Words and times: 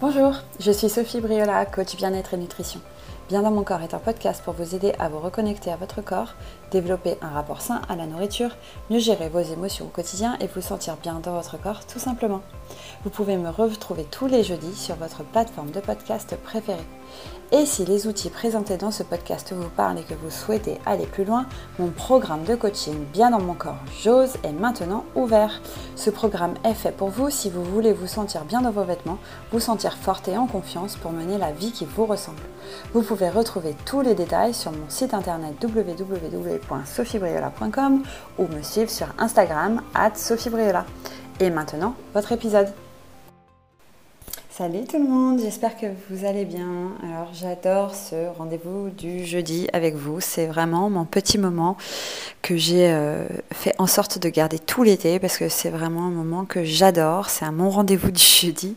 Bonjour, 0.00 0.32
je 0.60 0.70
suis 0.70 0.88
Sophie 0.88 1.20
Briola, 1.20 1.66
coach 1.66 1.96
bien-être 1.96 2.34
et 2.34 2.36
nutrition. 2.36 2.80
Bien 3.28 3.42
dans 3.42 3.50
mon 3.50 3.62
corps 3.62 3.82
est 3.82 3.92
un 3.92 3.98
podcast 3.98 4.42
pour 4.42 4.54
vous 4.54 4.74
aider 4.74 4.94
à 4.98 5.10
vous 5.10 5.18
reconnecter 5.18 5.70
à 5.70 5.76
votre 5.76 6.00
corps, 6.00 6.32
développer 6.70 7.18
un 7.20 7.28
rapport 7.28 7.60
sain 7.60 7.82
à 7.86 7.94
la 7.94 8.06
nourriture, 8.06 8.56
mieux 8.88 9.00
gérer 9.00 9.28
vos 9.28 9.40
émotions 9.40 9.84
au 9.84 9.90
quotidien 9.90 10.38
et 10.40 10.46
vous 10.46 10.62
sentir 10.62 10.96
bien 10.96 11.20
dans 11.22 11.34
votre 11.34 11.60
corps 11.60 11.84
tout 11.84 11.98
simplement. 11.98 12.40
Vous 13.04 13.10
pouvez 13.10 13.36
me 13.36 13.50
retrouver 13.50 14.04
tous 14.04 14.28
les 14.28 14.42
jeudis 14.42 14.74
sur 14.74 14.94
votre 14.94 15.24
plateforme 15.24 15.72
de 15.72 15.80
podcast 15.80 16.36
préférée. 16.42 16.78
Et 17.50 17.64
si 17.64 17.86
les 17.86 18.06
outils 18.06 18.28
présentés 18.28 18.76
dans 18.76 18.90
ce 18.90 19.02
podcast 19.02 19.54
vous 19.54 19.70
parlent 19.70 19.98
et 19.98 20.02
que 20.02 20.12
vous 20.12 20.30
souhaitez 20.30 20.78
aller 20.84 21.06
plus 21.06 21.24
loin, 21.24 21.46
mon 21.78 21.88
programme 21.88 22.44
de 22.44 22.54
coaching 22.54 23.06
Bien 23.12 23.30
dans 23.30 23.40
mon 23.40 23.54
corps, 23.54 23.78
j'ose 24.02 24.34
est 24.42 24.52
maintenant 24.52 25.04
ouvert. 25.14 25.62
Ce 25.96 26.10
programme 26.10 26.54
est 26.64 26.74
fait 26.74 26.92
pour 26.92 27.08
vous 27.08 27.30
si 27.30 27.48
vous 27.48 27.64
voulez 27.64 27.94
vous 27.94 28.06
sentir 28.06 28.44
bien 28.44 28.60
dans 28.60 28.70
vos 28.70 28.84
vêtements, 28.84 29.18
vous 29.50 29.60
sentir 29.60 29.96
forte 29.96 30.28
et 30.28 30.36
en 30.36 30.46
confiance 30.46 30.96
pour 30.96 31.12
mener 31.12 31.38
la 31.38 31.52
vie 31.52 31.72
qui 31.72 31.86
vous 31.86 32.04
ressemble. 32.04 32.42
Vous 32.92 33.02
pouvez 33.02 33.17
retrouver 33.26 33.76
tous 33.84 34.00
les 34.00 34.14
détails 34.14 34.54
sur 34.54 34.72
mon 34.72 34.88
site 34.88 35.12
internet 35.14 35.54
www.sophiebriola.com 35.62 38.02
ou 38.38 38.46
me 38.46 38.62
suivre 38.62 38.90
sur 38.90 39.08
Instagram 39.18 39.82
at 39.94 40.14
sophiebriola. 40.14 40.86
Et 41.40 41.50
maintenant, 41.50 41.94
votre 42.14 42.32
épisode. 42.32 42.72
Salut 44.58 44.86
tout 44.86 44.98
le 44.98 45.08
monde, 45.08 45.38
j'espère 45.38 45.76
que 45.76 45.86
vous 46.10 46.24
allez 46.24 46.44
bien. 46.44 46.90
Alors 47.04 47.32
j'adore 47.32 47.94
ce 47.94 48.26
rendez-vous 48.36 48.90
du 48.90 49.24
jeudi 49.24 49.68
avec 49.72 49.94
vous. 49.94 50.20
C'est 50.20 50.46
vraiment 50.46 50.90
mon 50.90 51.04
petit 51.04 51.38
moment 51.38 51.76
que 52.42 52.56
j'ai 52.56 52.90
euh, 52.90 53.24
fait 53.52 53.72
en 53.78 53.86
sorte 53.86 54.18
de 54.18 54.28
garder 54.28 54.58
tout 54.58 54.82
l'été 54.82 55.20
parce 55.20 55.38
que 55.38 55.48
c'est 55.48 55.70
vraiment 55.70 56.06
un 56.06 56.10
moment 56.10 56.44
que 56.44 56.64
j'adore. 56.64 57.30
C'est 57.30 57.44
un 57.44 57.52
mon 57.52 57.70
rendez-vous 57.70 58.10
du 58.10 58.20
jeudi. 58.20 58.74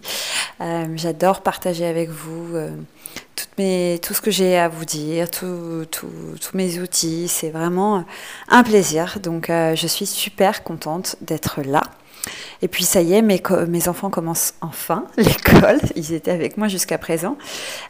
Euh, 0.61 0.85
j'adore 0.97 1.41
partager 1.41 1.87
avec 1.87 2.11
vous 2.11 2.55
euh, 2.55 2.69
tout 3.97 4.13
ce 4.13 4.21
que 4.21 4.29
j'ai 4.29 4.59
à 4.59 4.69
vous 4.69 4.85
dire, 4.85 5.31
tous 5.31 5.87
mes 6.53 6.79
outils. 6.79 7.27
C'est 7.27 7.49
vraiment 7.49 8.05
un 8.49 8.61
plaisir. 8.61 9.17
Donc 9.23 9.47
je 9.47 9.87
suis 9.87 10.05
super 10.05 10.63
contente 10.63 11.15
d'être 11.21 11.63
là. 11.63 11.81
Et 12.61 12.67
puis 12.67 12.83
ça 12.83 13.01
y 13.01 13.13
est, 13.13 13.21
mes, 13.21 13.87
enfants 13.87 14.09
commencent 14.09 14.53
enfin 14.61 15.05
l'école. 15.17 15.79
Ils 15.95 16.13
étaient 16.13 16.31
avec 16.31 16.57
moi 16.57 16.67
jusqu'à 16.67 16.97
présent. 16.97 17.37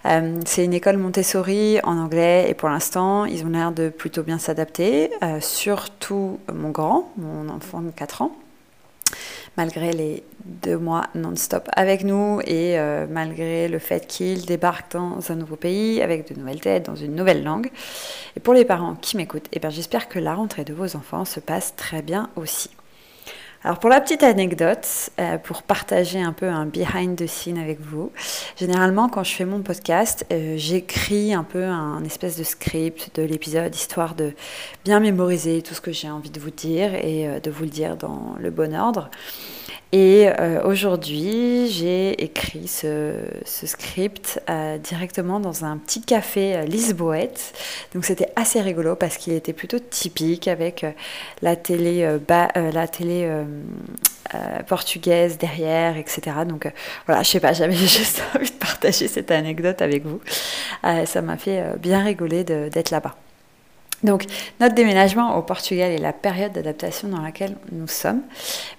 Euh, 0.05 0.39
c'est 0.45 0.63
une 0.63 0.73
école 0.73 0.97
Montessori 0.97 1.79
en 1.83 1.97
anglais 1.97 2.47
et 2.49 2.53
pour 2.53 2.69
l'instant, 2.69 3.25
ils 3.25 3.45
ont 3.45 3.49
l'air 3.49 3.71
de 3.71 3.89
plutôt 3.89 4.23
bien 4.23 4.39
s'adapter. 4.39 5.11
Euh, 5.23 5.39
surtout 5.41 6.39
mon 6.53 6.69
grand, 6.69 7.11
mon 7.17 7.49
enfant 7.49 7.81
de 7.81 7.91
4 7.91 8.21
ans. 8.21 8.31
Malgré 9.57 9.91
les 9.91 10.23
deux 10.45 10.77
mois 10.77 11.07
non-stop 11.13 11.67
avec 11.73 12.05
nous 12.05 12.39
et 12.45 12.79
euh, 12.79 13.05
malgré 13.09 13.67
le 13.67 13.79
fait 13.79 14.07
qu'il 14.07 14.45
débarque 14.45 14.93
dans 14.93 15.19
un 15.29 15.35
nouveau 15.35 15.57
pays 15.57 16.01
avec 16.01 16.33
de 16.33 16.39
nouvelles 16.39 16.61
têtes, 16.61 16.85
dans 16.85 16.95
une 16.95 17.15
nouvelle 17.15 17.43
langue. 17.43 17.69
Et 18.37 18.39
pour 18.39 18.53
les 18.53 18.63
parents 18.63 18.95
qui 18.95 19.17
m'écoutent, 19.17 19.49
eh 19.51 19.59
ben, 19.59 19.69
j'espère 19.69 20.07
que 20.07 20.19
la 20.19 20.33
rentrée 20.33 20.63
de 20.63 20.73
vos 20.73 20.95
enfants 20.95 21.25
se 21.25 21.41
passe 21.41 21.75
très 21.75 22.01
bien 22.01 22.29
aussi. 22.37 22.69
Alors 23.63 23.77
pour 23.77 23.91
la 23.91 24.01
petite 24.01 24.23
anecdote, 24.23 24.87
euh, 25.19 25.37
pour 25.37 25.61
partager 25.61 26.19
un 26.19 26.33
peu 26.33 26.47
un 26.47 26.65
behind 26.65 27.15
the 27.15 27.27
scene 27.27 27.59
avec 27.59 27.79
vous, 27.79 28.11
généralement 28.57 29.07
quand 29.07 29.23
je 29.23 29.35
fais 29.35 29.45
mon 29.45 29.61
podcast, 29.61 30.25
euh, 30.33 30.55
j'écris 30.57 31.35
un 31.35 31.43
peu 31.43 31.65
un 31.65 32.03
espèce 32.03 32.39
de 32.39 32.43
script 32.43 33.15
de 33.19 33.21
l'épisode, 33.21 33.75
histoire 33.75 34.15
de 34.15 34.33
bien 34.83 34.99
mémoriser 34.99 35.61
tout 35.61 35.75
ce 35.75 35.81
que 35.81 35.91
j'ai 35.91 36.09
envie 36.09 36.31
de 36.31 36.39
vous 36.39 36.49
dire 36.49 36.95
et 36.95 37.27
euh, 37.27 37.39
de 37.39 37.51
vous 37.51 37.65
le 37.65 37.69
dire 37.69 37.97
dans 37.97 38.35
le 38.39 38.49
bon 38.49 38.73
ordre. 38.73 39.11
Et 39.93 40.29
aujourd'hui, 40.63 41.67
j'ai 41.67 42.23
écrit 42.23 42.69
ce, 42.69 43.25
script 43.43 44.41
directement 44.81 45.41
dans 45.41 45.65
un 45.65 45.75
petit 45.75 45.99
café 45.99 46.65
lisboète. 46.65 47.51
Donc 47.93 48.05
c'était 48.05 48.29
assez 48.37 48.61
rigolo 48.61 48.95
parce 48.95 49.17
qu'il 49.17 49.33
était 49.33 49.51
plutôt 49.51 49.79
typique 49.79 50.47
avec 50.47 50.85
la 51.41 51.57
télé, 51.57 52.17
la 52.29 52.87
télé 52.87 53.29
portugaise 54.67 55.37
derrière, 55.37 55.97
etc. 55.97 56.21
Donc 56.47 56.71
voilà, 57.05 57.23
je 57.23 57.29
sais 57.29 57.39
pas, 57.39 57.53
j'avais 57.53 57.73
juste 57.75 58.23
envie 58.35 58.49
de 58.49 58.55
partager 58.55 59.07
cette 59.07 59.31
anecdote 59.31 59.81
avec 59.81 60.05
vous. 60.05 60.21
ça 61.05 61.21
m'a 61.21 61.37
fait 61.37 61.63
bien 61.79 62.03
rigoler 62.03 62.43
d'être 62.43 62.91
là-bas. 62.91 63.15
Donc 64.03 64.25
notre 64.59 64.73
déménagement 64.73 65.37
au 65.37 65.41
Portugal 65.41 65.91
et 65.91 65.97
la 65.97 66.13
période 66.13 66.53
d'adaptation 66.53 67.07
dans 67.07 67.21
laquelle 67.21 67.55
nous 67.71 67.87
sommes 67.87 68.21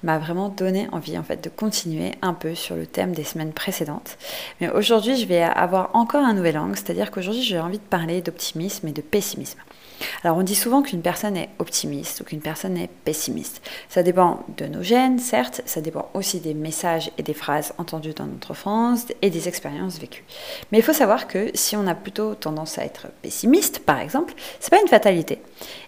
m'a 0.02 0.18
vraiment 0.18 0.48
donné 0.48 0.88
envie 0.90 1.16
en 1.16 1.22
fait 1.22 1.42
de 1.42 1.48
continuer 1.48 2.12
un 2.22 2.34
peu 2.34 2.54
sur 2.54 2.74
le 2.74 2.86
thème 2.86 3.12
des 3.12 3.24
semaines 3.24 3.52
précédentes. 3.52 4.18
Mais 4.60 4.68
aujourd'hui, 4.70 5.16
je 5.16 5.26
vais 5.26 5.42
avoir 5.42 5.90
encore 5.94 6.24
un 6.24 6.34
nouvel 6.34 6.58
angle, 6.58 6.76
c'est-à-dire 6.76 7.10
qu'aujourd'hui, 7.10 7.42
j'ai 7.42 7.60
envie 7.60 7.78
de 7.78 7.84
parler 7.84 8.20
d'optimisme 8.20 8.88
et 8.88 8.92
de 8.92 9.02
pessimisme. 9.02 9.58
Alors 10.24 10.36
on 10.36 10.42
dit 10.42 10.56
souvent 10.56 10.82
qu'une 10.82 11.00
personne 11.00 11.36
est 11.36 11.50
optimiste 11.60 12.20
ou 12.20 12.24
qu'une 12.24 12.40
personne 12.40 12.76
est 12.76 12.90
pessimiste. 13.04 13.62
Ça 13.88 14.02
dépend 14.02 14.44
de 14.56 14.66
nos 14.66 14.82
gènes, 14.82 15.20
certes, 15.20 15.62
ça 15.64 15.80
dépend 15.80 16.10
aussi 16.14 16.40
des 16.40 16.54
messages 16.54 17.12
et 17.18 17.22
des 17.22 17.34
phrases 17.34 17.72
entendues 17.78 18.12
dans 18.12 18.26
notre 18.26 18.50
enfance 18.50 19.06
et 19.22 19.30
des 19.30 19.46
expériences 19.46 20.00
vécues. 20.00 20.24
Mais 20.72 20.78
il 20.78 20.82
faut 20.82 20.92
savoir 20.92 21.28
que 21.28 21.52
si 21.54 21.76
on 21.76 21.86
a 21.86 21.94
plutôt 21.94 22.34
tendance 22.34 22.78
à 22.78 22.84
être 22.84 23.06
pessimiste, 23.22 23.78
par 23.80 24.00
exemple, 24.00 24.34
c'est 24.58 24.70
pas 24.70 24.80
une 24.80 24.88
fatalité. 24.88 25.11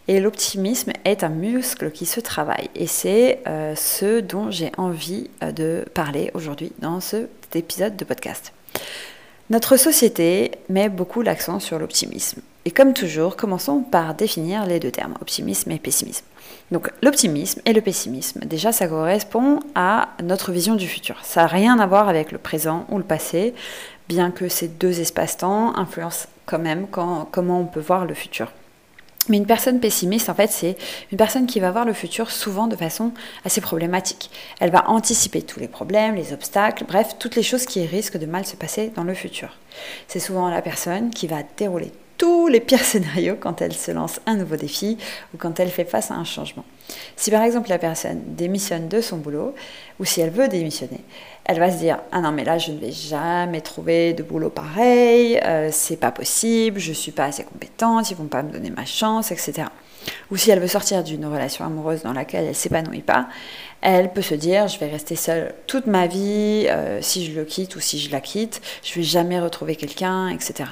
Et 0.09 0.21
l'optimisme 0.21 0.93
est 1.05 1.25
un 1.25 1.29
muscle 1.29 1.91
qui 1.91 2.07
se 2.07 2.21
travaille. 2.21 2.69
Et 2.75 2.87
c'est 2.87 3.41
euh, 3.47 3.75
ce 3.75 4.21
dont 4.21 4.51
j'ai 4.51 4.73
envie 4.77 5.31
euh, 5.43 5.53
de 5.53 5.85
parler 5.95 6.31
aujourd'hui 6.35 6.73
dans 6.79 7.01
cet 7.01 7.57
épisode 7.57 7.97
de 7.97 8.05
podcast. 8.05 8.53
Notre 9.51 9.77
société 9.77 10.53
met 10.69 10.89
beaucoup 10.89 11.23
l'accent 11.23 11.61
sur 11.61 11.79
l'optimisme. 11.79 12.41
Et 12.67 12.71
comme 12.71 12.95
toujours, 12.95 13.37
commençons 13.37 13.83
par 13.83 14.15
définir 14.15 14.65
les 14.65 14.81
deux 14.81 14.91
termes, 14.91 15.17
optimisme 15.21 15.71
et 15.71 15.79
pessimisme. 15.79 16.25
Donc 16.71 16.91
l'optimisme 17.03 17.61
et 17.67 17.75
le 17.75 17.83
pessimisme, 17.83 18.41
déjà 18.41 18.73
ça 18.73 18.89
correspond 18.89 19.61
à 19.75 20.09
notre 20.23 20.51
vision 20.51 20.77
du 20.77 20.89
futur. 20.89 21.17
Ça 21.23 21.43
n'a 21.43 21.47
rien 21.47 21.79
à 21.79 21.87
voir 21.87 22.09
avec 22.09 22.33
le 22.33 22.39
présent 22.39 22.87
ou 22.89 22.97
le 22.97 23.05
passé, 23.05 23.53
bien 24.09 24.31
que 24.31 24.49
ces 24.49 24.69
deux 24.69 25.01
espaces-temps 25.01 25.77
influencent 25.77 26.27
quand 26.47 26.59
même 26.59 26.87
comment 26.89 27.61
on 27.61 27.67
peut 27.67 27.81
voir 27.81 28.07
le 28.07 28.15
futur. 28.15 28.51
Mais 29.29 29.39
une 29.39 29.47
personne 29.47 29.81
pessimiste, 29.81 30.29
en 30.29 30.35
fait, 30.35 30.51
c'est 30.51 30.77
une 31.11 31.19
personne 31.19 31.47
qui 31.47 31.61
va 31.61 31.71
voir 31.71 31.85
le 31.85 31.95
futur 31.95 32.31
souvent 32.31 32.67
de 32.67 32.77
façon 32.77 33.13
assez 33.45 33.61
problématique. 33.61 34.31
Elle 34.61 34.71
va 34.71 34.91
anticiper 34.91 35.43
tous 35.43 35.61
les 35.61 35.69
problèmes, 35.69 36.15
les 36.15 36.33
obstacles, 36.33 36.85
bref, 36.87 37.17
toutes 37.19 37.37
les 37.37 37.43
choses 37.43 37.65
qui 37.65 37.85
risquent 37.87 38.19
de 38.19 38.27
mal 38.27 38.45
se 38.45 38.57
passer 38.57 38.93
dans 38.95 39.05
le 39.05 39.15
futur. 39.15 39.57
C'est 40.09 40.21
souvent 40.21 40.51
la 40.51 40.63
personne 40.63 41.11
qui 41.11 41.27
va 41.27 41.39
dérouler 41.57 41.93
tous 42.19 42.49
les 42.49 42.61
pires 42.61 42.85
scénarios 42.85 43.37
quand 43.39 43.63
elle 43.63 43.75
se 43.75 43.91
lance 43.91 44.21
un 44.27 44.37
nouveau 44.37 44.57
défi 44.57 44.99
ou 45.33 45.39
quand 45.39 45.59
elle 45.59 45.71
fait 45.71 45.85
face 45.85 46.11
à 46.11 46.15
un 46.15 46.25
changement. 46.25 46.65
Si 47.17 47.31
par 47.31 47.43
exemple 47.43 47.71
la 47.71 47.79
personne 47.79 48.21
démissionne 48.27 48.89
de 48.89 49.01
son 49.01 49.17
boulot 49.17 49.55
ou 49.99 50.05
si 50.05 50.21
elle 50.21 50.31
veut 50.31 50.49
démissionner, 50.49 51.01
elle 51.45 51.59
va 51.59 51.71
se 51.71 51.79
dire 51.79 51.99
ah 52.13 52.21
non 52.21 52.33
mais 52.33 52.45
là 52.45 52.59
je 52.59 52.73
ne 52.73 52.79
vais 52.79 52.93
jamais 52.93 53.61
trouver 53.61 54.13
de 54.13 54.23
boulot 54.23 54.51
pareil, 54.51 55.39
euh, 55.45 55.69
c'est 55.73 55.97
pas 55.97 56.11
possible, 56.11 56.81
je 56.81 56.93
suis 56.93 57.13
pas 57.13 57.25
assez 57.25 57.45
compétente, 57.45 58.11
ils 58.11 58.17
vont 58.17 58.27
pas 58.27 58.43
me 58.43 58.51
donner 58.51 58.71
ma 58.71 58.85
chance, 58.85 59.31
etc. 59.31 59.69
Ou 60.31 60.37
si 60.37 60.51
elle 60.51 60.61
veut 60.61 60.69
sortir 60.69 61.03
d'une 61.03 61.27
relation 61.27 61.65
amoureuse 61.65 62.03
dans 62.03 62.13
laquelle 62.13 62.45
elle 62.45 62.55
s'épanouit 62.55 63.03
pas, 63.03 63.29
elle 63.81 64.13
peut 64.13 64.23
se 64.23 64.35
dire 64.35 64.69
je 64.69 64.79
vais 64.79 64.89
rester 64.89 65.17
seule 65.17 65.55
toute 65.67 65.87
ma 65.87 66.07
vie, 66.07 66.67
euh, 66.69 67.01
si 67.03 67.25
je 67.27 67.39
le 67.39 67.45
quitte 67.45 67.77
ou 67.77 67.81
si 67.81 67.99
je 67.99 68.11
la 68.11 68.21
quitte, 68.21 68.61
je 68.83 68.95
vais 68.95 69.03
jamais 69.03 69.41
retrouver 69.41 69.77
quelqu'un, 69.77 70.29
etc. 70.29 70.71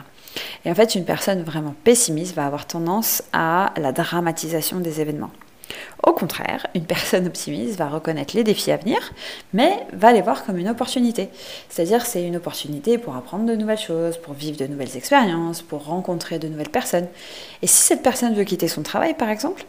Et 0.65 0.71
en 0.71 0.75
fait, 0.75 0.95
une 0.95 1.05
personne 1.05 1.43
vraiment 1.43 1.75
pessimiste 1.85 2.35
va 2.35 2.47
avoir 2.47 2.67
tendance 2.67 3.23
à 3.33 3.73
la 3.77 3.93
dramatisation 3.93 4.81
des 4.81 5.01
événements. 5.01 5.31
Au 6.05 6.13
contraire, 6.13 6.67
une 6.75 6.85
personne 6.85 7.27
optimiste 7.27 7.77
va 7.77 7.89
reconnaître 7.89 8.37
les 8.37 8.45
défis 8.45 8.73
à 8.73 8.77
venir, 8.77 9.13
mais 9.53 9.87
va 9.93 10.13
les 10.13 10.21
voir 10.21 10.45
comme 10.45 10.59
une 10.59 10.69
opportunité. 10.69 11.29
C'est-à-dire 11.69 12.05
c'est 12.07 12.25
une 12.25 12.37
opportunité 12.37 12.99
pour 12.99 13.17
apprendre 13.17 13.47
de 13.47 13.55
nouvelles 13.55 13.79
choses, 13.79 14.17
pour 14.17 14.35
vivre 14.35 14.57
de 14.57 14.67
nouvelles 14.67 14.97
expériences, 14.97 15.63
pour 15.63 15.85
rencontrer 15.85 16.39
de 16.39 16.49
nouvelles 16.49 16.71
personnes. 16.71 17.09
Et 17.63 17.67
si 17.67 17.83
cette 17.83 18.03
personne 18.03 18.35
veut 18.35 18.45
quitter 18.45 18.69
son 18.69 18.83
travail, 18.83 19.15
par 19.15 19.29
exemple, 19.29 19.65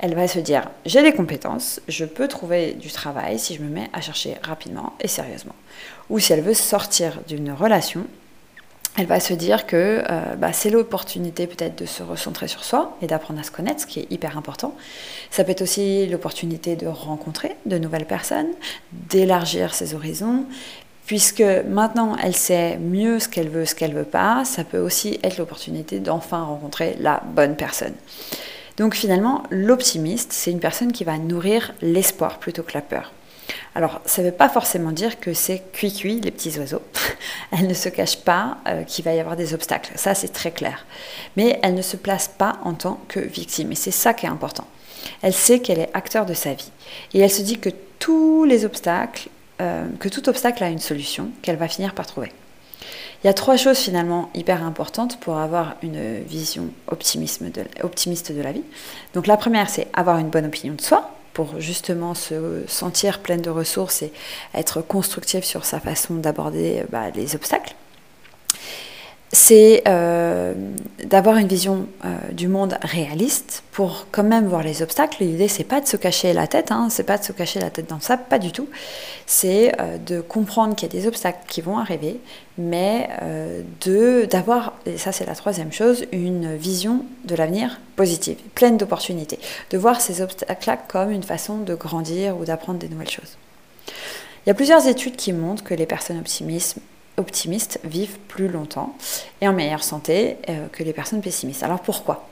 elle 0.00 0.14
va 0.14 0.26
se 0.26 0.38
dire 0.38 0.70
j'ai 0.86 1.02
des 1.02 1.12
compétences, 1.12 1.80
je 1.86 2.04
peux 2.04 2.26
trouver 2.26 2.72
du 2.72 2.90
travail 2.90 3.38
si 3.38 3.54
je 3.54 3.62
me 3.62 3.68
mets 3.68 3.90
à 3.92 4.00
chercher 4.00 4.36
rapidement 4.42 4.94
et 5.00 5.08
sérieusement. 5.08 5.54
Ou 6.08 6.18
si 6.18 6.32
elle 6.32 6.40
veut 6.40 6.54
sortir 6.54 7.20
d'une 7.28 7.52
relation, 7.52 8.06
elle 8.96 9.06
va 9.06 9.20
se 9.20 9.32
dire 9.34 9.66
que 9.66 10.02
euh, 10.08 10.34
bah, 10.36 10.52
c'est 10.52 10.70
l'opportunité 10.70 11.46
peut-être 11.46 11.78
de 11.78 11.86
se 11.86 12.02
recentrer 12.02 12.48
sur 12.48 12.64
soi 12.64 12.96
et 13.00 13.06
d'apprendre 13.06 13.40
à 13.40 13.42
se 13.42 13.50
connaître, 13.50 13.80
ce 13.80 13.86
qui 13.86 14.00
est 14.00 14.06
hyper 14.10 14.36
important. 14.36 14.74
Ça 15.30 15.44
peut 15.44 15.52
être 15.52 15.62
aussi 15.62 16.06
l'opportunité 16.06 16.76
de 16.76 16.86
rencontrer 16.86 17.56
de 17.66 17.78
nouvelles 17.78 18.06
personnes, 18.06 18.48
d'élargir 18.92 19.74
ses 19.74 19.94
horizons, 19.94 20.44
puisque 21.06 21.44
maintenant 21.68 22.16
elle 22.22 22.34
sait 22.34 22.78
mieux 22.78 23.20
ce 23.20 23.28
qu'elle 23.28 23.48
veut, 23.48 23.64
ce 23.64 23.74
qu'elle 23.74 23.94
veut 23.94 24.04
pas. 24.04 24.44
Ça 24.44 24.64
peut 24.64 24.80
aussi 24.80 25.20
être 25.22 25.38
l'opportunité 25.38 26.00
d'enfin 26.00 26.42
rencontrer 26.42 26.96
la 26.98 27.22
bonne 27.34 27.56
personne. 27.56 27.94
Donc 28.76 28.94
finalement, 28.94 29.44
l'optimiste, 29.50 30.32
c'est 30.32 30.50
une 30.50 30.60
personne 30.60 30.90
qui 30.90 31.04
va 31.04 31.16
nourrir 31.18 31.74
l'espoir 31.80 32.38
plutôt 32.38 32.62
que 32.62 32.72
la 32.74 32.80
peur. 32.80 33.12
Alors, 33.74 34.00
ça 34.04 34.22
ne 34.22 34.28
veut 34.28 34.34
pas 34.34 34.48
forcément 34.48 34.92
dire 34.92 35.20
que 35.20 35.32
c'est 35.32 35.62
cuit-cuit, 35.72 36.20
les 36.20 36.30
petits 36.30 36.58
oiseaux. 36.58 36.82
elle 37.52 37.66
ne 37.66 37.74
se 37.74 37.88
cache 37.88 38.18
pas 38.18 38.58
euh, 38.66 38.82
qu'il 38.82 39.04
va 39.04 39.14
y 39.14 39.20
avoir 39.20 39.36
des 39.36 39.54
obstacles. 39.54 39.92
Ça, 39.96 40.14
c'est 40.14 40.32
très 40.32 40.50
clair. 40.50 40.86
Mais 41.36 41.58
elle 41.62 41.74
ne 41.74 41.82
se 41.82 41.96
place 41.96 42.28
pas 42.28 42.58
en 42.64 42.74
tant 42.74 43.00
que 43.08 43.20
victime. 43.20 43.72
Et 43.72 43.76
c'est 43.76 43.90
ça 43.90 44.14
qui 44.14 44.26
est 44.26 44.30
important. 44.30 44.66
Elle 45.22 45.32
sait 45.32 45.60
qu'elle 45.60 45.78
est 45.78 45.90
acteur 45.94 46.26
de 46.26 46.34
sa 46.34 46.54
vie. 46.54 46.70
Et 47.14 47.20
elle 47.20 47.30
se 47.30 47.42
dit 47.42 47.58
que 47.58 47.70
tous 47.98 48.44
les 48.44 48.64
obstacles, 48.64 49.28
euh, 49.60 49.86
que 49.98 50.08
tout 50.08 50.28
obstacle 50.28 50.64
a 50.64 50.68
une 50.68 50.78
solution 50.78 51.30
qu'elle 51.42 51.56
va 51.56 51.68
finir 51.68 51.94
par 51.94 52.06
trouver. 52.06 52.32
Il 53.22 53.26
y 53.26 53.30
a 53.30 53.34
trois 53.34 53.56
choses 53.56 53.78
finalement 53.78 54.30
hyper 54.34 54.64
importantes 54.64 55.20
pour 55.20 55.36
avoir 55.36 55.76
une 55.82 56.22
vision 56.22 56.70
optimiste 56.86 57.42
de 57.42 58.40
la 58.40 58.52
vie. 58.52 58.64
Donc 59.12 59.26
la 59.26 59.36
première, 59.36 59.68
c'est 59.68 59.88
avoir 59.92 60.16
une 60.18 60.30
bonne 60.30 60.46
opinion 60.46 60.72
de 60.72 60.80
soi, 60.80 61.10
justement 61.58 62.14
se 62.14 62.64
sentir 62.66 63.20
pleine 63.20 63.42
de 63.42 63.50
ressources 63.50 64.02
et 64.02 64.12
être 64.54 64.82
constructive 64.82 65.44
sur 65.44 65.64
sa 65.64 65.80
façon 65.80 66.14
d'aborder 66.14 66.84
bah, 66.90 67.10
les 67.14 67.34
obstacles 67.34 67.74
c'est 69.32 69.84
euh, 69.86 70.54
d'avoir 71.04 71.36
une 71.36 71.46
vision 71.46 71.86
euh, 72.04 72.18
du 72.32 72.48
monde 72.48 72.78
réaliste 72.82 73.62
pour 73.70 74.06
quand 74.10 74.24
même 74.24 74.48
voir 74.48 74.64
les 74.64 74.82
obstacles. 74.82 75.22
L'idée, 75.22 75.46
c'est 75.46 75.64
pas 75.64 75.80
de 75.80 75.86
se 75.86 75.96
cacher 75.96 76.32
la 76.32 76.48
tête, 76.48 76.72
hein, 76.72 76.88
c'est 76.90 77.04
pas 77.04 77.16
de 77.16 77.22
se 77.22 77.30
cacher 77.30 77.60
la 77.60 77.70
tête 77.70 77.88
dans 77.88 78.00
ça, 78.00 78.16
pas 78.16 78.40
du 78.40 78.50
tout. 78.50 78.68
C'est 79.26 79.72
euh, 79.80 79.98
de 79.98 80.20
comprendre 80.20 80.74
qu'il 80.74 80.92
y 80.92 80.96
a 80.96 81.00
des 81.00 81.06
obstacles 81.06 81.38
qui 81.46 81.60
vont 81.60 81.78
arriver, 81.78 82.18
mais 82.58 83.08
de 83.82 84.26
d'avoir, 84.26 84.74
et 84.84 84.98
ça 84.98 85.12
c'est 85.12 85.24
la 85.24 85.34
troisième 85.34 85.72
chose, 85.72 86.04
une 86.12 86.56
vision 86.56 87.04
de 87.24 87.34
l'avenir 87.34 87.80
positive, 87.96 88.36
pleine 88.54 88.76
d'opportunités. 88.76 89.38
De 89.70 89.78
voir 89.78 90.00
ces 90.00 90.20
obstacles-là 90.20 90.76
comme 90.88 91.10
une 91.10 91.22
façon 91.22 91.58
de 91.58 91.74
grandir 91.74 92.36
ou 92.36 92.44
d'apprendre 92.44 92.80
des 92.80 92.88
nouvelles 92.88 93.08
choses. 93.08 93.36
Il 94.44 94.48
y 94.48 94.50
a 94.50 94.54
plusieurs 94.54 94.86
études 94.88 95.16
qui 95.16 95.32
montrent 95.32 95.62
que 95.62 95.74
les 95.74 95.86
personnes 95.86 96.18
optimistes 96.18 96.78
optimistes 97.20 97.78
vivent 97.84 98.18
plus 98.26 98.48
longtemps 98.48 98.96
et 99.40 99.46
en 99.46 99.52
meilleure 99.52 99.84
santé 99.84 100.38
euh, 100.48 100.66
que 100.72 100.82
les 100.82 100.92
personnes 100.92 101.20
pessimistes. 101.20 101.62
Alors 101.62 101.80
pourquoi? 101.80 102.26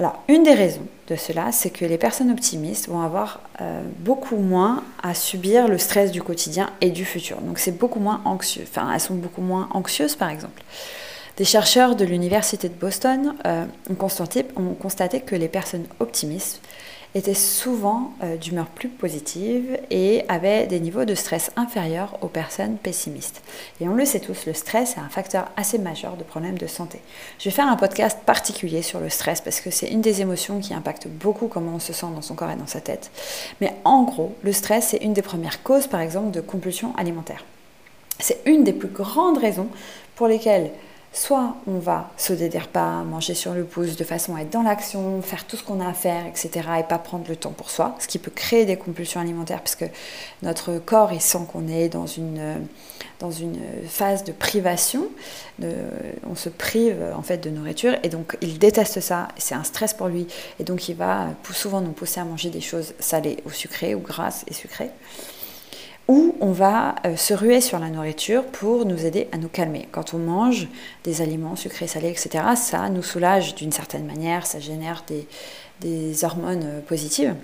Alors, 0.00 0.22
une 0.28 0.44
des 0.44 0.54
raisons 0.54 0.86
de 1.08 1.16
cela, 1.16 1.52
c'est 1.52 1.68
que 1.68 1.84
les 1.84 1.98
personnes 1.98 2.30
optimistes 2.30 2.88
vont 2.88 3.02
avoir 3.02 3.40
euh, 3.60 3.82
beaucoup 3.98 4.38
moins 4.38 4.82
à 5.02 5.12
subir 5.12 5.68
le 5.68 5.76
stress 5.76 6.10
du 6.10 6.22
quotidien 6.22 6.70
et 6.80 6.88
du 6.88 7.04
futur. 7.04 7.38
Donc, 7.42 7.58
c'est 7.58 7.76
beaucoup 7.76 8.00
moins 8.00 8.22
anxieux. 8.24 8.64
Enfin, 8.66 8.90
elles 8.94 9.00
sont 9.00 9.14
beaucoup 9.14 9.42
moins 9.42 9.68
anxieuses, 9.72 10.16
par 10.16 10.30
exemple. 10.30 10.62
Des 11.36 11.44
chercheurs 11.44 11.96
de 11.96 12.06
l'Université 12.06 12.70
de 12.70 12.74
Boston 12.74 13.34
euh, 13.46 13.66
ont, 13.90 13.94
constaté, 13.94 14.46
ont, 14.56 14.72
constaté, 14.72 15.20
que 15.20 15.36
les 15.36 15.48
personnes 15.48 15.84
optimistes 15.98 16.62
étaient 17.14 17.34
souvent 17.34 18.12
euh, 18.22 18.36
d'humeur 18.36 18.66
plus 18.66 18.88
positive 18.88 19.78
et 19.90 20.24
avaient 20.28 20.66
des 20.66 20.80
niveaux 20.80 21.04
de 21.04 21.14
stress 21.14 21.50
inférieurs 21.56 22.18
aux 22.22 22.28
personnes 22.28 22.76
pessimistes. 22.76 23.42
Et 23.80 23.88
on 23.88 23.94
le 23.94 24.04
sait 24.04 24.20
tous, 24.20 24.46
le 24.46 24.54
stress 24.54 24.96
est 24.96 25.00
un 25.00 25.08
facteur 25.08 25.48
assez 25.56 25.78
majeur 25.78 26.16
de 26.16 26.22
problèmes 26.22 26.58
de 26.58 26.66
santé. 26.66 27.00
Je 27.38 27.44
vais 27.44 27.54
faire 27.54 27.66
un 27.66 27.76
podcast 27.76 28.20
particulier 28.24 28.82
sur 28.82 29.00
le 29.00 29.08
stress 29.08 29.40
parce 29.40 29.60
que 29.60 29.70
c'est 29.70 29.88
une 29.88 30.00
des 30.00 30.20
émotions 30.20 30.60
qui 30.60 30.74
impacte 30.74 31.08
beaucoup 31.08 31.48
comment 31.48 31.74
on 31.74 31.80
se 31.80 31.92
sent 31.92 32.06
dans 32.14 32.22
son 32.22 32.34
corps 32.34 32.50
et 32.50 32.56
dans 32.56 32.66
sa 32.66 32.80
tête. 32.80 33.10
Mais 33.60 33.74
en 33.84 34.04
gros, 34.04 34.34
le 34.42 34.52
stress, 34.52 34.88
c'est 34.88 34.98
une 34.98 35.12
des 35.12 35.22
premières 35.22 35.62
causes, 35.62 35.86
par 35.86 36.00
exemple, 36.00 36.30
de 36.30 36.40
compulsion 36.40 36.94
alimentaire. 36.96 37.44
C'est 38.18 38.40
une 38.44 38.64
des 38.64 38.72
plus 38.72 38.88
grandes 38.88 39.38
raisons 39.38 39.68
pour 40.14 40.28
lesquelles 40.28 40.70
Soit 41.12 41.56
on 41.66 41.78
va 41.78 42.08
sauter 42.16 42.48
des 42.48 42.58
repas, 42.60 43.02
manger 43.02 43.34
sur 43.34 43.52
le 43.52 43.64
pouce 43.64 43.96
de 43.96 44.04
façon 44.04 44.36
à 44.36 44.42
être 44.42 44.50
dans 44.50 44.62
l'action, 44.62 45.20
faire 45.22 45.44
tout 45.44 45.56
ce 45.56 45.64
qu'on 45.64 45.80
a 45.80 45.88
à 45.88 45.92
faire, 45.92 46.24
etc. 46.24 46.50
et 46.78 46.82
pas 46.84 46.98
prendre 46.98 47.24
le 47.28 47.34
temps 47.34 47.50
pour 47.50 47.68
soi, 47.68 47.96
ce 47.98 48.06
qui 48.06 48.20
peut 48.20 48.30
créer 48.30 48.64
des 48.64 48.76
compulsions 48.76 49.20
alimentaires 49.20 49.60
puisque 49.60 49.90
notre 50.42 50.78
corps 50.78 51.12
il 51.12 51.20
sent 51.20 51.40
qu'on 51.52 51.66
est 51.66 51.88
dans 51.88 52.06
une, 52.06 52.64
dans 53.18 53.32
une 53.32 53.58
phase 53.88 54.22
de 54.22 54.30
privation, 54.30 55.08
on 55.60 56.36
se 56.36 56.48
prive 56.48 57.02
en 57.16 57.22
fait 57.22 57.38
de 57.38 57.50
nourriture 57.50 57.96
et 58.04 58.08
donc 58.08 58.36
il 58.40 58.60
déteste 58.60 59.00
ça, 59.00 59.26
c'est 59.36 59.56
un 59.56 59.64
stress 59.64 59.94
pour 59.94 60.06
lui 60.06 60.28
et 60.60 60.64
donc 60.64 60.88
il 60.88 60.94
va 60.94 61.30
souvent 61.52 61.80
nous 61.80 61.90
pousser 61.90 62.20
à 62.20 62.24
manger 62.24 62.50
des 62.50 62.60
choses 62.60 62.94
salées 63.00 63.38
ou 63.44 63.50
sucrées 63.50 63.96
ou 63.96 64.00
grasses 64.00 64.44
et 64.46 64.54
sucrées 64.54 64.90
où 66.10 66.34
on 66.40 66.50
va 66.50 66.96
euh, 67.06 67.14
se 67.14 67.32
ruer 67.32 67.60
sur 67.60 67.78
la 67.78 67.88
nourriture 67.88 68.42
pour 68.42 68.84
nous 68.84 69.06
aider 69.06 69.28
à 69.30 69.38
nous 69.38 69.48
calmer. 69.48 69.86
Quand 69.92 70.12
on 70.12 70.18
mange 70.18 70.66
des 71.04 71.22
aliments 71.22 71.54
sucrés, 71.54 71.86
salés, 71.86 72.08
etc., 72.08 72.44
ça 72.56 72.88
nous 72.88 73.04
soulage 73.04 73.54
d'une 73.54 73.70
certaine 73.70 74.04
manière, 74.04 74.44
ça 74.44 74.58
génère 74.58 75.04
des, 75.06 76.24
hormones 76.24 76.64
euh, 76.64 76.80
positives 76.80 77.34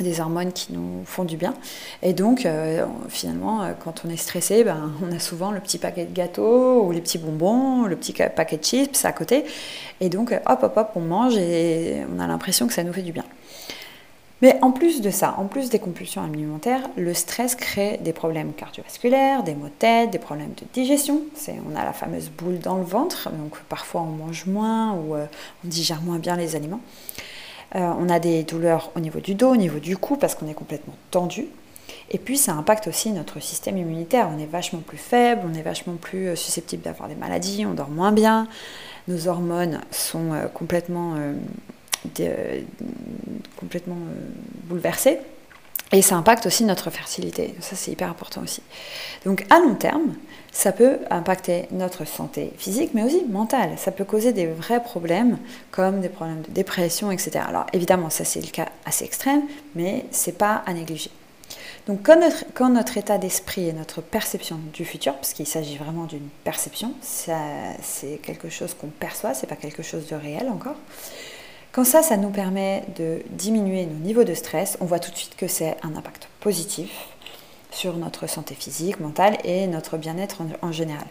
des 0.00 0.20
hormones 0.20 0.52
qui 0.54 0.72
nous 0.72 1.02
font 1.04 1.24
du 1.24 1.36
bien. 1.36 1.52
Et 2.02 2.14
donc, 2.14 2.46
euh, 2.46 2.86
finalement, 3.08 3.68
quand 3.84 4.02
on 4.06 4.08
est 4.08 4.16
stressé, 4.16 4.64
ben, 4.64 4.90
on 5.02 5.14
a 5.14 5.18
souvent 5.18 5.50
le 5.50 5.60
petit 5.60 5.76
paquet 5.76 6.06
de 6.06 6.14
gâteaux 6.14 6.82
ou 6.82 6.92
les 6.92 7.02
petits 7.02 7.18
bonbons, 7.18 7.84
le 7.84 7.94
petit 7.94 8.14
paquet 8.14 8.56
de 8.56 8.64
chips 8.64 9.04
à 9.04 9.12
côté. 9.12 9.44
Et 10.00 10.08
donc, 10.08 10.32
hop, 10.32 10.58
hop, 10.62 10.76
hop, 10.76 10.90
on 10.96 11.00
mange 11.00 11.36
et 11.36 12.02
on 12.10 12.18
a 12.20 12.26
l'impression 12.26 12.66
que 12.66 12.72
ça 12.72 12.82
nous 12.82 12.92
fait 12.94 13.02
du 13.02 13.12
bien. 13.12 13.24
Mais 14.42 14.58
en 14.60 14.72
plus 14.72 15.00
de 15.00 15.10
ça, 15.10 15.36
en 15.38 15.44
plus 15.44 15.70
des 15.70 15.78
compulsions 15.78 16.24
alimentaires, 16.24 16.82
le 16.96 17.14
stress 17.14 17.54
crée 17.54 18.00
des 18.02 18.12
problèmes 18.12 18.52
cardiovasculaires, 18.52 19.44
des 19.44 19.54
maux 19.54 19.66
de 19.66 19.72
tête, 19.78 20.10
des 20.10 20.18
problèmes 20.18 20.52
de 20.56 20.64
digestion. 20.72 21.22
On 21.70 21.76
a 21.76 21.84
la 21.84 21.92
fameuse 21.92 22.28
boule 22.28 22.58
dans 22.58 22.76
le 22.76 22.82
ventre, 22.82 23.30
donc 23.30 23.56
parfois 23.68 24.00
on 24.00 24.06
mange 24.06 24.46
moins 24.46 24.94
ou 24.94 25.14
euh, 25.14 25.26
on 25.64 25.68
digère 25.68 26.02
moins 26.02 26.18
bien 26.18 26.36
les 26.36 26.56
aliments. 26.56 26.80
Euh, 27.76 27.92
on 28.00 28.08
a 28.08 28.18
des 28.18 28.42
douleurs 28.42 28.90
au 28.96 29.00
niveau 29.00 29.20
du 29.20 29.36
dos, 29.36 29.52
au 29.52 29.56
niveau 29.56 29.78
du 29.78 29.96
cou, 29.96 30.16
parce 30.16 30.34
qu'on 30.34 30.48
est 30.48 30.54
complètement 30.54 30.94
tendu. 31.12 31.46
Et 32.10 32.18
puis 32.18 32.36
ça 32.36 32.52
impacte 32.52 32.88
aussi 32.88 33.12
notre 33.12 33.40
système 33.40 33.78
immunitaire. 33.78 34.28
On 34.34 34.40
est 34.40 34.46
vachement 34.46 34.80
plus 34.80 34.98
faible, 34.98 35.42
on 35.48 35.54
est 35.54 35.62
vachement 35.62 35.94
plus 35.94 36.26
euh, 36.26 36.34
susceptible 36.34 36.82
d'avoir 36.82 37.08
des 37.08 37.14
maladies, 37.14 37.64
on 37.64 37.74
dort 37.74 37.90
moins 37.90 38.10
bien, 38.10 38.48
nos 39.06 39.28
hormones 39.28 39.80
sont 39.92 40.32
complètement 40.52 41.14
complètement 43.56 43.96
euh, 43.96 44.30
bouleversé. 44.64 45.18
Et 45.94 46.00
ça 46.00 46.16
impacte 46.16 46.46
aussi 46.46 46.64
notre 46.64 46.88
fertilité. 46.88 47.54
Ça, 47.60 47.76
c'est 47.76 47.92
hyper 47.92 48.08
important 48.08 48.42
aussi. 48.42 48.62
Donc, 49.26 49.44
à 49.50 49.58
long 49.58 49.74
terme, 49.74 50.14
ça 50.50 50.72
peut 50.72 50.98
impacter 51.10 51.66
notre 51.70 52.06
santé 52.06 52.50
physique, 52.56 52.92
mais 52.94 53.02
aussi 53.02 53.24
mentale. 53.26 53.72
Ça 53.76 53.90
peut 53.92 54.04
causer 54.04 54.32
des 54.32 54.46
vrais 54.46 54.82
problèmes, 54.82 55.38
comme 55.70 56.00
des 56.00 56.08
problèmes 56.08 56.40
de 56.40 56.50
dépression, 56.50 57.10
etc. 57.10 57.40
Alors, 57.46 57.66
évidemment, 57.74 58.08
ça, 58.08 58.24
c'est 58.24 58.40
le 58.40 58.50
cas 58.50 58.68
assez 58.86 59.04
extrême, 59.04 59.42
mais 59.74 60.06
c'est 60.10 60.38
pas 60.38 60.62
à 60.64 60.72
négliger. 60.72 61.10
Donc, 61.86 62.02
quand 62.04 62.18
notre, 62.18 62.44
quand 62.54 62.70
notre 62.70 62.96
état 62.96 63.18
d'esprit 63.18 63.68
et 63.68 63.72
notre 63.74 64.00
perception 64.00 64.58
du 64.72 64.86
futur, 64.86 65.14
parce 65.14 65.34
qu'il 65.34 65.46
s'agit 65.46 65.76
vraiment 65.76 66.04
d'une 66.04 66.28
perception, 66.44 66.94
c'est 67.00 68.18
quelque 68.22 68.48
chose 68.48 68.72
qu'on 68.72 68.86
perçoit, 68.86 69.34
c'est 69.34 69.46
pas 69.46 69.56
quelque 69.56 69.82
chose 69.82 70.06
de 70.06 70.14
réel 70.14 70.48
encore. 70.48 70.76
Quand 71.72 71.84
ça, 71.84 72.02
ça 72.02 72.18
nous 72.18 72.28
permet 72.28 72.84
de 72.98 73.22
diminuer 73.30 73.86
nos 73.86 73.98
niveaux 73.98 74.24
de 74.24 74.34
stress, 74.34 74.76
on 74.82 74.84
voit 74.84 74.98
tout 74.98 75.10
de 75.10 75.16
suite 75.16 75.36
que 75.36 75.46
c'est 75.46 75.74
un 75.82 75.96
impact 75.96 76.28
positif 76.40 76.90
sur 77.70 77.96
notre 77.96 78.26
santé 78.26 78.54
physique, 78.54 79.00
mentale 79.00 79.38
et 79.42 79.66
notre 79.66 79.96
bien-être 79.96 80.42
en, 80.60 80.70
général. 80.70 81.06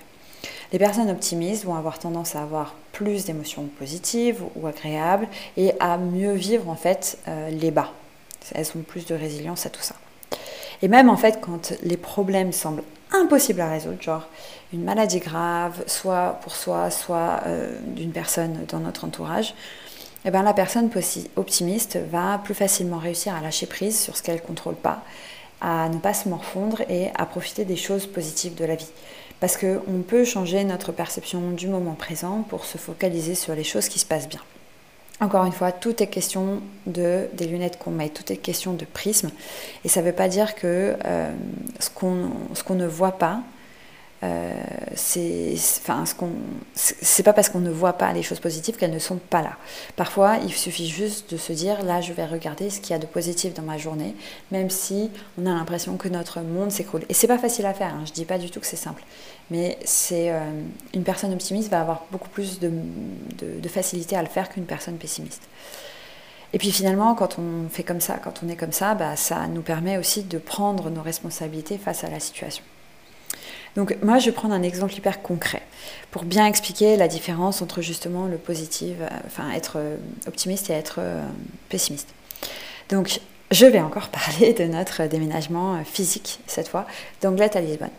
Les 0.71 0.77
personnes 0.77 1.09
optimistes 1.09 1.65
vont 1.65 1.73
avoir 1.73 1.97
tendance 1.97 2.35
à 2.35 2.43
avoir 2.43 2.75
plus 2.91 3.25
d'émotions 3.25 3.63
positives 3.79 4.43
ou 4.55 4.67
agréables 4.67 5.27
et 5.57 5.73
à 5.79 5.97
mieux 5.97 6.33
vivre 6.33 6.69
en 6.69 6.75
fait 6.75 7.17
euh, 7.27 7.49
les 7.49 7.71
bas. 7.71 7.91
Elles 8.53 8.67
ont 8.75 8.83
plus 8.83 9.07
de 9.07 9.15
résilience 9.15 9.65
à 9.65 9.71
tout 9.71 9.81
ça. 9.81 9.95
Et 10.83 10.87
même 10.87 11.09
en 11.09 11.17
fait 11.17 11.39
quand 11.41 11.73
les 11.81 11.97
problèmes 11.97 12.51
semblent 12.51 12.83
impossibles 13.11 13.61
à 13.61 13.71
résoudre, 13.71 13.99
genre 13.99 14.27
une 14.73 14.83
maladie 14.83 15.19
grave, 15.19 15.83
soit 15.87 16.39
pour 16.43 16.55
soi, 16.55 16.91
soit 16.91 17.41
euh, 17.47 17.79
d'une 17.87 18.11
personne 18.11 18.65
dans 18.67 18.79
notre 18.79 19.05
entourage, 19.05 19.55
eh 20.25 20.31
ben, 20.31 20.43
la 20.43 20.53
personne 20.53 20.89
optimiste 21.35 21.97
va 22.11 22.39
plus 22.43 22.53
facilement 22.53 22.97
réussir 22.97 23.33
à 23.33 23.41
lâcher 23.41 23.65
prise 23.65 23.99
sur 23.99 24.15
ce 24.15 24.23
qu'elle 24.23 24.35
ne 24.35 24.41
contrôle 24.41 24.75
pas, 24.75 25.03
à 25.61 25.89
ne 25.89 25.97
pas 25.97 26.13
se 26.13 26.29
morfondre 26.29 26.81
et 26.89 27.09
à 27.15 27.25
profiter 27.25 27.65
des 27.65 27.75
choses 27.75 28.05
positives 28.07 28.55
de 28.55 28.65
la 28.65 28.75
vie. 28.75 28.91
Parce 29.39 29.57
qu'on 29.57 30.03
peut 30.07 30.23
changer 30.23 30.63
notre 30.63 30.91
perception 30.91 31.51
du 31.51 31.67
moment 31.67 31.95
présent 31.95 32.45
pour 32.47 32.65
se 32.65 32.77
focaliser 32.77 33.33
sur 33.33 33.55
les 33.55 33.63
choses 33.63 33.89
qui 33.89 33.97
se 33.97 34.05
passent 34.05 34.29
bien. 34.29 34.41
Encore 35.19 35.45
une 35.45 35.51
fois, 35.51 35.71
tout 35.71 36.01
est 36.01 36.07
question 36.07 36.61
de, 36.87 37.27
des 37.33 37.45
lunettes 37.45 37.77
qu'on 37.77 37.91
met, 37.91 38.09
tout 38.09 38.31
est 38.31 38.37
question 38.37 38.73
de 38.73 38.85
prisme. 38.85 39.31
Et 39.85 39.89
ça 39.89 40.01
ne 40.01 40.07
veut 40.07 40.13
pas 40.13 40.27
dire 40.27 40.55
que 40.55 40.95
euh, 41.05 41.31
ce 41.79 41.89
qu'on 41.89 42.75
ne 42.75 42.87
voit 42.87 43.13
pas, 43.13 43.41
euh, 44.23 44.53
c'est 44.95 45.53
enfin, 45.55 46.03
ce 46.75 47.21
pas 47.23 47.33
parce 47.33 47.49
qu'on 47.49 47.59
ne 47.59 47.71
voit 47.71 47.93
pas 47.93 48.13
les 48.13 48.21
choses 48.21 48.39
positives 48.39 48.75
qu'elles 48.75 48.93
ne 48.93 48.99
sont 48.99 49.17
pas 49.17 49.41
là. 49.41 49.57
Parfois, 49.95 50.37
il 50.43 50.53
suffit 50.53 50.87
juste 50.87 51.33
de 51.33 51.37
se 51.37 51.53
dire 51.53 51.83
là, 51.83 52.01
je 52.01 52.13
vais 52.13 52.25
regarder 52.25 52.69
ce 52.69 52.79
qu'il 52.79 52.91
y 52.91 52.93
a 52.93 52.99
de 52.99 53.07
positif 53.07 53.55
dans 53.55 53.63
ma 53.63 53.79
journée, 53.79 54.15
même 54.51 54.69
si 54.69 55.09
on 55.41 55.47
a 55.47 55.53
l'impression 55.53 55.97
que 55.97 56.07
notre 56.07 56.41
monde 56.41 56.71
s'écroule. 56.71 57.01
Et 57.09 57.15
c'est 57.15 57.27
pas 57.27 57.39
facile 57.39 57.65
à 57.65 57.73
faire. 57.73 57.95
Hein, 57.95 58.03
je 58.05 58.11
dis 58.11 58.25
pas 58.25 58.37
du 58.37 58.51
tout 58.51 58.59
que 58.59 58.67
c'est 58.67 58.75
simple, 58.75 59.03
mais 59.49 59.79
c'est 59.85 60.31
euh, 60.31 60.39
une 60.93 61.03
personne 61.03 61.33
optimiste 61.33 61.71
va 61.71 61.81
avoir 61.81 62.05
beaucoup 62.11 62.29
plus 62.29 62.59
de, 62.59 62.71
facilité 63.69 64.15
à 64.15 64.21
le 64.21 64.27
faire 64.27 64.49
qu'une 64.49 64.65
personne 64.65 64.97
pessimiste. 64.97 65.43
Et 66.53 66.57
puis 66.57 66.71
finalement, 66.71 67.15
quand 67.15 67.39
on 67.39 67.69
fait 67.69 67.83
comme 67.83 68.01
ça, 68.01 68.17
quand 68.17 68.41
on 68.43 68.49
est 68.49 68.57
comme 68.57 68.73
ça, 68.73 68.93
bah, 68.93 69.15
ça 69.15 69.47
nous 69.47 69.61
permet 69.61 69.97
aussi 69.97 70.23
de 70.23 70.37
prendre 70.37 70.89
nos 70.89 71.01
responsabilités 71.01 71.77
face 71.77 72.03
à 72.03 72.09
la 72.09 72.19
situation. 72.19 72.63
Donc 73.75 73.95
moi, 74.03 74.19
je 74.19 74.25
vais 74.25 74.31
prendre 74.31 74.53
un 74.53 74.63
exemple 74.63 74.93
hyper 74.93 75.21
concret 75.21 75.61
pour 76.11 76.23
bien 76.23 76.45
expliquer 76.45 76.97
la 76.97 77.07
différence 77.07 77.61
entre 77.61 77.81
justement 77.81 78.25
le 78.25 78.37
positif, 78.37 78.97
euh, 78.99 79.07
enfin 79.25 79.49
être 79.51 79.73
euh, 79.77 79.97
optimiste 80.27 80.69
et 80.69 80.73
être 80.73 80.95
euh, 80.99 81.23
pessimiste. 81.69 82.09
Donc 82.89 83.21
je 83.51 83.65
vais 83.65 83.79
encore 83.79 84.09
parler 84.09 84.53
de 84.53 84.65
notre 84.65 85.05
déménagement 85.05 85.83
physique 85.85 86.39
cette 86.47 86.67
fois 86.67 86.85
d'Anglet 87.21 87.55
à 87.55 87.61
Lisbonne. 87.61 87.89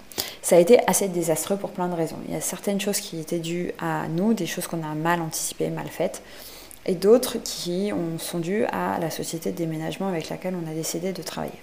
Ça 0.43 0.57
a 0.57 0.59
été 0.59 0.79
assez 0.87 1.09
désastreux 1.09 1.57
pour 1.57 1.71
plein 1.71 1.89
de 1.89 1.95
raisons. 1.95 2.19
Il 2.29 2.35
y 2.35 2.37
a 2.37 2.41
certaines 2.41 2.81
choses 2.81 3.01
qui 3.01 3.19
étaient 3.19 3.39
dues 3.39 3.73
à 3.81 4.09
nous, 4.09 4.35
des 4.35 4.47
choses 4.47 4.67
qu'on 4.67 4.83
a 4.83 4.95
mal 4.95 5.23
anticipées, 5.23 5.71
mal 5.71 5.89
faites, 5.89 6.23
et 6.85 6.95
d'autres 6.95 7.39
qui 7.43 7.93
sont 8.19 8.41
dues 8.41 8.65
à 8.65 8.99
la 8.99 9.11
société 9.11 9.53
de 9.53 9.57
déménagement 9.57 10.09
avec 10.09 10.29
laquelle 10.29 10.55
on 10.57 10.69
a 10.69 10.75
décidé 10.75 11.13
de 11.13 11.23
travailler. 11.23 11.61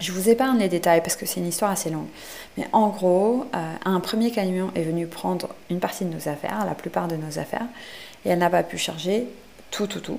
Je 0.00 0.12
vous 0.12 0.28
épargne 0.28 0.58
les 0.58 0.68
détails 0.68 1.00
parce 1.00 1.16
que 1.16 1.24
c'est 1.24 1.40
une 1.40 1.46
histoire 1.46 1.70
assez 1.70 1.90
longue. 1.90 2.08
Mais 2.56 2.66
en 2.72 2.88
gros, 2.88 3.46
euh, 3.54 3.74
un 3.84 4.00
premier 4.00 4.30
camion 4.30 4.70
est 4.74 4.82
venu 4.82 5.06
prendre 5.06 5.48
une 5.70 5.80
partie 5.80 6.04
de 6.04 6.12
nos 6.12 6.28
affaires, 6.28 6.64
la 6.66 6.74
plupart 6.74 7.08
de 7.08 7.16
nos 7.16 7.38
affaires, 7.38 7.66
et 8.24 8.30
elle 8.30 8.38
n'a 8.38 8.50
pas 8.50 8.62
pu 8.62 8.76
charger 8.76 9.26
tout, 9.70 9.86
tout, 9.86 10.00
tout. 10.00 10.18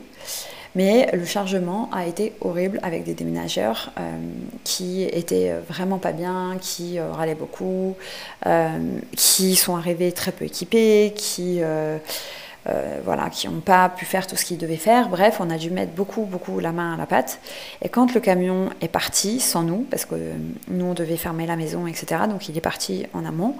Mais 0.76 1.10
le 1.14 1.24
chargement 1.24 1.90
a 1.94 2.06
été 2.06 2.34
horrible 2.42 2.80
avec 2.84 3.06
des 3.06 3.14
déménageurs 3.14 3.92
euh, 3.98 4.18
qui 4.66 5.04
étaient 5.04 5.54
vraiment 5.70 6.00
pas 6.00 6.12
bien, 6.12 6.58
qui 6.60 7.00
euh, 7.00 7.12
râlaient 7.12 7.36
beaucoup, 7.36 7.96
qui 9.16 9.56
sont 9.56 9.76
arrivés 9.76 10.12
très 10.12 10.32
peu 10.32 10.46
équipés, 10.46 11.14
qui 11.16 11.62
euh, 12.68 13.00
voilà, 13.04 13.30
qui 13.30 13.48
n'ont 13.48 13.60
pas 13.60 13.90
pu 13.90 14.06
faire 14.06 14.26
tout 14.26 14.36
ce 14.36 14.44
qu'ils 14.44 14.58
devaient 14.58 14.76
faire. 14.76 15.10
Bref, 15.10 15.38
on 15.40 15.50
a 15.50 15.58
dû 15.58 15.70
mettre 15.70 15.92
beaucoup, 15.92 16.24
beaucoup 16.24 16.60
la 16.60 16.72
main 16.72 16.96
à 16.96 16.98
la 16.98 17.06
pâte. 17.06 17.40
Et 17.82 17.90
quand 17.90 18.14
le 18.14 18.20
camion 18.20 18.70
est 18.82 18.88
parti, 18.88 19.40
sans 19.40 19.62
nous, 19.62 19.86
parce 19.90 20.06
que 20.06 20.16
nous, 20.68 20.86
on 20.86 20.94
devait 20.94 21.18
fermer 21.18 21.46
la 21.46 21.56
maison, 21.56 21.86
etc., 21.86 22.22
donc 22.30 22.50
il 22.50 22.58
est 22.58 22.62
parti 22.62 23.06
en 23.14 23.24
amont, 23.24 23.56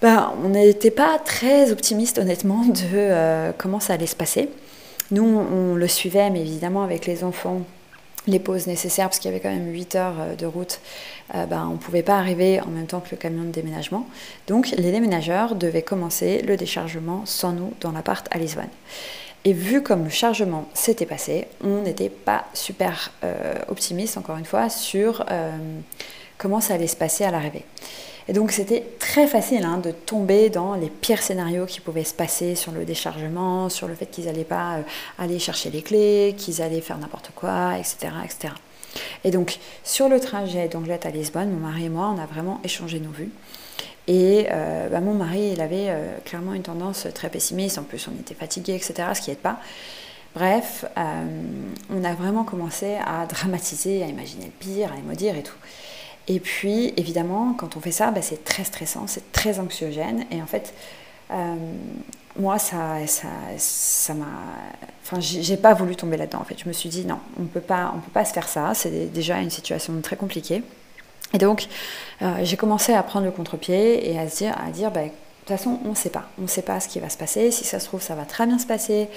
ben, 0.00 0.32
on 0.44 0.48
n'était 0.48 0.90
pas 0.90 1.20
très 1.20 1.70
optimiste, 1.70 2.18
honnêtement, 2.18 2.64
de 2.64 2.80
euh, 2.92 3.52
comment 3.56 3.78
ça 3.78 3.92
allait 3.92 4.06
se 4.06 4.16
passer. 4.16 4.48
Nous, 5.12 5.24
on 5.24 5.76
le 5.76 5.86
suivait, 5.86 6.30
mais 6.30 6.40
évidemment, 6.40 6.82
avec 6.82 7.06
les 7.06 7.22
enfants, 7.22 7.62
les 8.26 8.38
pauses 8.38 8.66
nécessaires, 8.66 9.06
parce 9.08 9.18
qu'il 9.18 9.30
y 9.30 9.34
avait 9.34 9.42
quand 9.42 9.50
même 9.50 9.72
8 9.72 9.94
heures 9.96 10.14
euh, 10.20 10.36
de 10.36 10.46
route, 10.46 10.80
euh, 11.34 11.46
ben, 11.46 11.66
on 11.68 11.74
ne 11.74 11.78
pouvait 11.78 12.02
pas 12.02 12.18
arriver 12.18 12.60
en 12.60 12.68
même 12.68 12.86
temps 12.86 13.00
que 13.00 13.10
le 13.10 13.16
camion 13.16 13.44
de 13.44 13.50
déménagement. 13.50 14.06
Donc 14.46 14.70
les 14.70 14.92
déménageurs 14.92 15.54
devaient 15.54 15.82
commencer 15.82 16.42
le 16.42 16.56
déchargement 16.56 17.22
sans 17.26 17.52
nous 17.52 17.72
dans 17.80 17.92
l'appart 17.92 18.26
à 18.30 18.38
Lisbonne. 18.38 18.68
Et 19.44 19.52
vu 19.52 19.82
comme 19.82 20.04
le 20.04 20.10
chargement 20.10 20.68
s'était 20.72 21.06
passé, 21.06 21.48
on 21.64 21.82
n'était 21.82 22.10
pas 22.10 22.44
super 22.54 23.10
euh, 23.24 23.54
optimiste, 23.68 24.16
encore 24.16 24.36
une 24.36 24.44
fois, 24.44 24.68
sur 24.68 25.26
comment 26.38 26.60
ça 26.60 26.74
allait 26.74 26.86
se 26.86 26.96
passer 26.96 27.24
à 27.24 27.32
l'arrivée. 27.32 27.64
Et 28.28 28.32
donc 28.32 28.52
c'était 28.52 28.84
très 28.98 29.26
facile 29.26 29.64
hein, 29.64 29.78
de 29.78 29.90
tomber 29.90 30.48
dans 30.48 30.74
les 30.74 30.88
pires 30.88 31.22
scénarios 31.22 31.66
qui 31.66 31.80
pouvaient 31.80 32.04
se 32.04 32.14
passer 32.14 32.54
sur 32.54 32.72
le 32.72 32.84
déchargement, 32.84 33.68
sur 33.68 33.88
le 33.88 33.94
fait 33.94 34.06
qu'ils 34.06 34.26
n'allaient 34.26 34.44
pas 34.44 34.76
euh, 34.76 34.82
aller 35.18 35.38
chercher 35.38 35.70
les 35.70 35.82
clés, 35.82 36.34
qu'ils 36.36 36.62
allaient 36.62 36.80
faire 36.80 36.98
n'importe 36.98 37.30
quoi, 37.34 37.78
etc., 37.78 38.12
etc. 38.24 38.54
Et 39.24 39.30
donc 39.30 39.58
sur 39.82 40.08
le 40.08 40.20
trajet 40.20 40.68
d'Anglet 40.68 41.00
à 41.04 41.10
Lisbonne, 41.10 41.50
mon 41.50 41.66
mari 41.66 41.86
et 41.86 41.88
moi, 41.88 42.14
on 42.16 42.20
a 42.20 42.26
vraiment 42.26 42.60
échangé 42.64 43.00
nos 43.00 43.10
vues. 43.10 43.30
Et 44.08 44.46
euh, 44.50 44.88
bah, 44.88 45.00
mon 45.00 45.14
mari, 45.14 45.50
il 45.52 45.60
avait 45.60 45.86
euh, 45.88 46.16
clairement 46.24 46.54
une 46.54 46.62
tendance 46.62 47.06
très 47.14 47.28
pessimiste, 47.28 47.78
en 47.78 47.84
plus 47.84 48.08
on 48.08 48.20
était 48.20 48.34
fatigué, 48.34 48.74
etc., 48.74 48.94
ce 49.14 49.20
qui 49.20 49.30
n'aide 49.30 49.38
pas. 49.38 49.58
Bref, 50.34 50.86
on 51.90 52.04
a 52.04 52.14
vraiment 52.14 52.42
commencé 52.42 52.96
à 53.04 53.26
dramatiser, 53.26 54.02
à 54.02 54.06
imaginer 54.06 54.46
le 54.46 54.50
pire, 54.50 54.90
à 54.90 54.96
les 54.96 55.02
maudire 55.02 55.36
et 55.36 55.42
tout. 55.42 55.58
Et 56.28 56.40
puis, 56.40 56.94
évidemment, 56.96 57.54
quand 57.54 57.76
on 57.76 57.80
fait 57.80 57.92
ça, 57.92 58.10
bah, 58.10 58.22
c'est 58.22 58.44
très 58.44 58.64
stressant, 58.64 59.06
c'est 59.06 59.32
très 59.32 59.58
anxiogène. 59.58 60.24
Et 60.30 60.40
en 60.40 60.46
fait, 60.46 60.72
euh, 61.32 61.56
moi, 62.38 62.58
ça, 62.58 62.98
ça, 63.06 63.28
ça 63.58 64.14
m'a. 64.14 64.26
Enfin, 65.04 65.20
j'ai 65.20 65.56
pas 65.56 65.74
voulu 65.74 65.96
tomber 65.96 66.16
là-dedans. 66.16 66.40
En 66.40 66.44
fait, 66.44 66.58
je 66.58 66.68
me 66.68 66.72
suis 66.72 66.88
dit 66.88 67.04
non, 67.04 67.18
on 67.40 67.44
peut 67.44 67.60
pas, 67.60 67.92
on 67.94 67.98
peut 68.00 68.12
pas 68.12 68.24
se 68.24 68.32
faire 68.32 68.48
ça. 68.48 68.72
C'est 68.74 69.12
déjà 69.12 69.40
une 69.40 69.50
situation 69.50 69.92
très 70.00 70.16
compliquée. 70.16 70.62
Et 71.34 71.38
donc, 71.38 71.66
euh, 72.20 72.36
j'ai 72.42 72.56
commencé 72.56 72.92
à 72.92 73.02
prendre 73.02 73.24
le 73.24 73.32
contre-pied 73.32 74.10
et 74.10 74.18
à 74.18 74.28
se 74.28 74.36
dire, 74.36 74.54
à 74.64 74.70
dire, 74.70 74.90
bah, 74.90 75.02
de 75.04 75.08
toute 75.08 75.48
façon, 75.48 75.80
on 75.84 75.90
ne 75.90 75.94
sait 75.94 76.10
pas. 76.10 76.28
On 76.38 76.42
ne 76.42 76.46
sait 76.46 76.62
pas 76.62 76.78
ce 76.78 76.88
qui 76.88 77.00
va 77.00 77.08
se 77.08 77.16
passer. 77.18 77.50
Si 77.50 77.64
ça 77.64 77.80
se 77.80 77.86
trouve, 77.86 78.00
ça 78.00 78.14
va 78.14 78.24
très 78.24 78.46
bien 78.46 78.58
se 78.58 78.66
passer. 78.66 79.08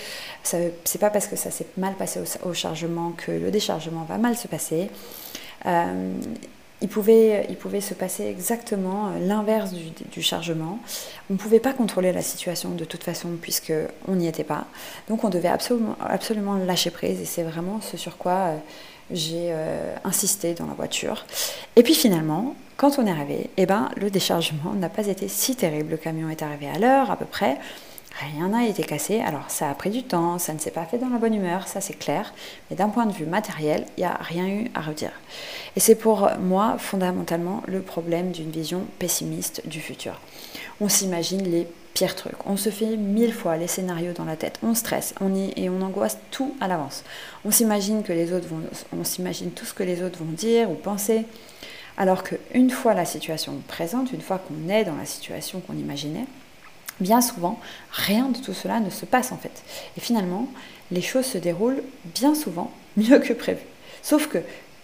C'est 0.44 1.00
pas 1.00 1.10
parce 1.10 1.28
que 1.28 1.36
ça 1.36 1.52
s'est 1.52 1.68
mal 1.78 1.94
passé 1.94 2.20
au, 2.44 2.54
chargement 2.54 3.12
que 3.12 3.32
le 3.32 3.52
déchargement 3.52 4.06
va 4.06 4.18
mal 4.18 4.36
se 4.36 4.48
passer. 4.48 4.90
Euh, 5.68 6.14
il 6.82 6.89
pouvait, 6.89 7.46
il 7.50 7.55
pouvait 7.55 7.82
se 7.82 7.94
passer 7.94 8.25
exactement 8.25 9.08
euh, 9.08 9.20
l'inverse 9.20 9.74
du, 10.12 10.22
chargement. 10.22 10.79
On 11.29 11.34
ne 11.34 11.38
pouvait 11.38 11.60
pas 11.60 11.74
contrôler 11.74 12.12
la 12.12 12.22
situation 12.22 12.72
de 12.72 12.86
toute 12.86 13.03
façon 13.03 13.29
puisqu'on 13.41 14.15
n'y 14.15 14.27
était 14.27 14.44
pas. 14.44 14.65
Donc 15.08 15.24
on 15.24 15.29
devait 15.29 15.48
absolument, 15.48 15.96
absolument 16.01 16.55
lâcher 16.55 16.91
prise 16.91 17.22
et 17.22 17.25
c'est 17.25 17.44
vraiment 17.44 17.79
ce 17.82 17.98
sur 17.98 18.17
quoi 18.17 18.32
euh, 18.32 18.58
j'ai 19.12 19.51
euh, 19.51 19.96
insisté 20.03 20.53
dans 20.53 20.65
la 20.65 20.74
voiture. 20.74 21.25
Et 21.75 21.84
puis 21.84 21.94
finalement, 21.94 22.55
quand 22.75 23.00
on 23.00 23.08
est 23.08 23.12
arrivé, 23.12 23.50
eh 23.55 23.65
ben, 23.65 23.89
le 23.96 24.10
déchargement 24.10 24.74
n'a 24.74 24.89
pas 24.89 25.08
été 25.08 25.27
si 25.29 25.55
terrible. 25.55 25.91
Le 25.91 25.98
camion 25.98 26.29
est 26.29 26.41
arrivé 26.41 26.67
à 26.67 26.77
l'heure 26.77 27.10
à 27.10 27.15
peu 27.15 27.25
près. 27.25 27.58
Rien 28.19 28.48
n'a 28.48 28.65
été 28.65 28.84
cassé. 28.84 29.19
Alors 29.19 29.50
ça 29.50 29.69
a 29.69 29.74
pris 29.74 29.89
du 29.89 30.03
temps, 30.03 30.39
ça 30.39 30.53
ne 30.53 30.60
s'est 30.60 30.72
pas 30.72 30.86
fait 30.86 30.98
dans 30.98 31.10
la 31.10 31.17
bonne 31.17 31.34
humeur, 31.34 31.67
ça 31.67 31.81
c'est 31.81 31.93
clair. 31.93 32.34
Mais 32.69 32.77
d'un 32.77 32.88
point 32.88 33.05
de 33.05 33.12
vue 33.12 33.25
matériel, 33.25 33.86
il 33.98 34.01
n'y 34.01 34.05
a 34.05 34.17
rien 34.22 34.48
eu 34.48 34.72
à 34.74 34.81
redire. 34.81 35.12
Et 35.75 35.79
c'est 35.81 35.95
pour 35.95 36.29
moi 36.39 36.77
fondamentalement 36.77 37.62
le 37.67 37.81
problème 37.81 38.31
d'une 38.31 38.51
vision 38.51 38.86
pessimiste 39.00 39.67
du 39.67 39.81
futur. 39.81 40.22
On 40.79 40.88
s'imagine 40.88 41.43
les 41.43 41.67
pires 41.93 42.15
trucs. 42.15 42.45
On 42.45 42.57
se 42.57 42.69
fait 42.69 42.95
mille 42.98 43.34
fois 43.34 43.57
les 43.57 43.67
scénarios 43.67 44.13
dans 44.13 44.25
la 44.25 44.36
tête. 44.36 44.60
On 44.63 44.75
stresse, 44.75 45.13
on 45.19 45.34
y 45.34 45.53
et 45.57 45.69
on 45.69 45.81
angoisse 45.81 46.17
tout 46.31 46.55
à 46.62 46.67
l'avance. 46.67 47.03
On 47.43 47.51
s'imagine 47.51 48.03
que 48.03 48.13
les 48.13 48.31
autres 48.31 48.48
vont, 48.48 48.62
on 48.98 49.03
s'imagine 49.03 49.51
tout 49.51 49.65
ce 49.65 49.74
que 49.74 49.84
les 49.84 50.03
autres 50.03 50.19
vont 50.19 50.31
dire 50.31 50.69
ou 50.69 50.75
penser. 50.75 51.25
Alors 51.98 52.24
qu'une 52.24 52.69
fois 52.69 52.93
la 52.93 53.05
situation 53.05 53.62
présente, 53.67 54.12
une 54.12 54.22
fois 54.22 54.39
qu'on 54.39 54.69
est 54.69 54.84
dans 54.84 54.95
la 54.95 55.05
situation 55.05 55.62
qu'on 55.62 55.77
imaginait, 55.77 56.25
bien 57.00 57.22
souvent, 57.22 57.60
rien 57.92 58.30
de 58.30 58.38
tout 58.38 58.54
cela 58.54 58.80
ne 58.80 58.90
se 58.90 59.06
passe 59.06 59.32
en 59.32 59.38
fait. 59.38 59.64
Et 59.98 60.02
finalement, 60.02 60.48
les 60.92 61.02
choses 61.02 61.25
se 61.25 61.38
déroulent 61.38 61.84
bien 62.06 62.36
souvent 62.36 62.72
mieux 62.98 63.20
que 63.20 63.34
prévu. 63.34 63.62
Sauf 64.02 64.28
que 64.28 64.40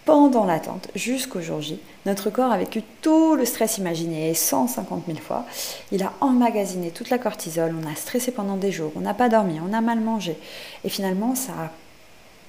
pendant 0.05 0.45
l'attente, 0.45 0.87
jusqu'au 0.95 1.41
jour 1.41 1.61
J, 1.61 1.79
notre 2.07 2.31
corps 2.31 2.51
a 2.51 2.57
vécu 2.57 2.81
tout 3.01 3.35
le 3.35 3.45
stress 3.45 3.77
imaginé 3.77 4.33
150 4.33 5.03
000 5.05 5.19
fois. 5.19 5.45
Il 5.91 6.01
a 6.01 6.13
emmagasiné 6.21 6.89
toute 6.89 7.11
la 7.11 7.19
cortisol, 7.19 7.75
on 7.79 7.87
a 7.87 7.95
stressé 7.95 8.31
pendant 8.31 8.57
des 8.57 8.71
jours, 8.71 8.91
on 8.95 9.01
n'a 9.01 9.13
pas 9.13 9.29
dormi, 9.29 9.59
on 9.59 9.73
a 9.73 9.81
mal 9.81 9.99
mangé. 9.99 10.35
Et 10.83 10.89
finalement, 10.89 11.35
ça 11.35 11.51
a, 11.51 11.71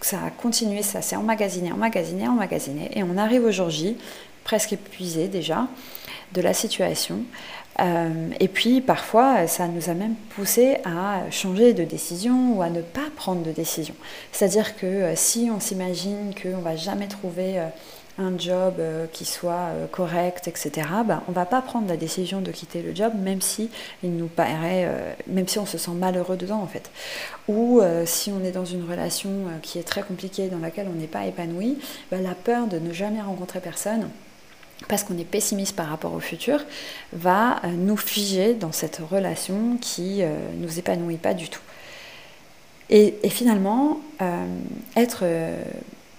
ça 0.01 0.17
a 0.25 0.31
continué, 0.31 0.83
ça 0.83 1.03
s'est 1.03 1.17
emmagasiné, 1.17 1.73
emmagasiné, 1.73 2.27
emmagasiné. 2.27 2.91
Et 2.95 3.03
on 3.03 3.19
arrive 3.19 3.45
au 3.45 3.53
jour 3.53 3.69
J, 3.69 3.99
presque 4.45 4.73
épuisé 4.73 5.29
déjà 5.29 5.67
de 6.33 6.41
la 6.41 6.55
situation, 6.55 7.25
euh, 7.81 8.31
et 8.39 8.49
puis 8.49 8.81
parfois, 8.81 9.47
ça 9.47 9.67
nous 9.67 9.89
a 9.89 9.95
même 9.95 10.15
poussé 10.37 10.77
à 10.85 11.31
changer 11.31 11.73
de 11.73 11.85
décision 11.85 12.57
ou 12.57 12.63
à 12.63 12.71
ne 12.71 12.83
pas 12.83 13.09
prendre 13.17 13.43
de 13.43 13.51
décision. 13.51 13.95
C'est-à-dire 14.31 14.77
que 14.77 14.87
euh, 14.87 15.17
si 15.17 15.51
on 15.55 15.59
s'imagine 15.59 16.35
qu'on 16.41 16.59
ne 16.59 16.63
va 16.63 16.77
jamais 16.77 17.09
trouver 17.09 17.59
euh, 17.59 17.67
un 18.19 18.37
job 18.39 18.75
qui 19.15 19.25
soit 19.25 19.71
correct, 19.91 20.47
etc., 20.47 20.87
ben, 21.07 21.23
on 21.29 21.31
ne 21.31 21.35
va 21.35 21.47
pas 21.47 21.63
prendre 21.63 21.89
la 21.89 21.97
décision 21.97 22.43
de 22.43 22.51
quitter 22.51 22.83
le 22.83 22.95
job, 22.95 23.15
même 23.19 23.41
si 23.41 23.71
il 24.03 24.15
nous 24.15 24.27
paraît, 24.27 24.87
même 25.27 25.49
si 25.49 25.59
on 25.59 25.65
se 25.65 25.79
sent 25.79 25.93
malheureux 25.93 26.37
dedans 26.37 26.61
en 26.61 26.67
fait. 26.67 26.91
Ou 27.49 27.81
si 28.05 28.31
on 28.31 28.45
est 28.45 28.51
dans 28.51 28.67
une 28.67 28.85
relation 28.89 29.31
qui 29.63 29.79
est 29.79 29.83
très 29.83 30.03
compliquée, 30.03 30.49
dans 30.49 30.59
laquelle 30.59 30.89
on 30.95 31.01
n'est 31.01 31.07
pas 31.07 31.25
épanoui, 31.25 31.79
ben, 32.11 32.23
la 32.23 32.35
peur 32.35 32.67
de 32.67 32.79
ne 32.79 32.93
jamais 32.93 33.23
rencontrer 33.23 33.61
personne 33.61 34.11
parce 34.89 35.05
qu'on 35.05 35.17
est 35.19 35.25
pessimiste 35.25 35.77
par 35.77 35.89
rapport 35.89 36.13
au 36.13 36.21
futur, 36.21 36.65
va 37.13 37.65
euh, 37.65 37.69
nous 37.69 37.97
figer 37.97 38.55
dans 38.55 38.73
cette 38.73 38.99
relation 38.99 39.77
qui 39.81 40.19
ne 40.19 40.25
euh, 40.25 40.37
nous 40.59 40.79
épanouit 40.79 41.17
pas 41.17 41.35
du 41.35 41.49
tout. 41.49 41.63
Et, 42.91 43.15
finalement, 43.31 44.01
euh, 44.21 44.45
être 44.97 45.25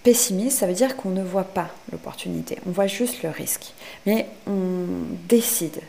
pessimiste, 0.02 0.58
ça 0.58 0.66
veut 0.66 0.74
dire 0.74 0.96
qu'on 0.96 1.12
ne 1.12 1.22
voit 1.22 1.44
pas 1.44 1.70
l'opportunité, 1.92 2.58
on 2.66 2.72
voit 2.72 2.88
juste 2.88 3.22
le 3.22 3.30
risque. 3.30 3.74
Mais 4.08 4.28
on 4.48 4.88
décide 5.30 5.82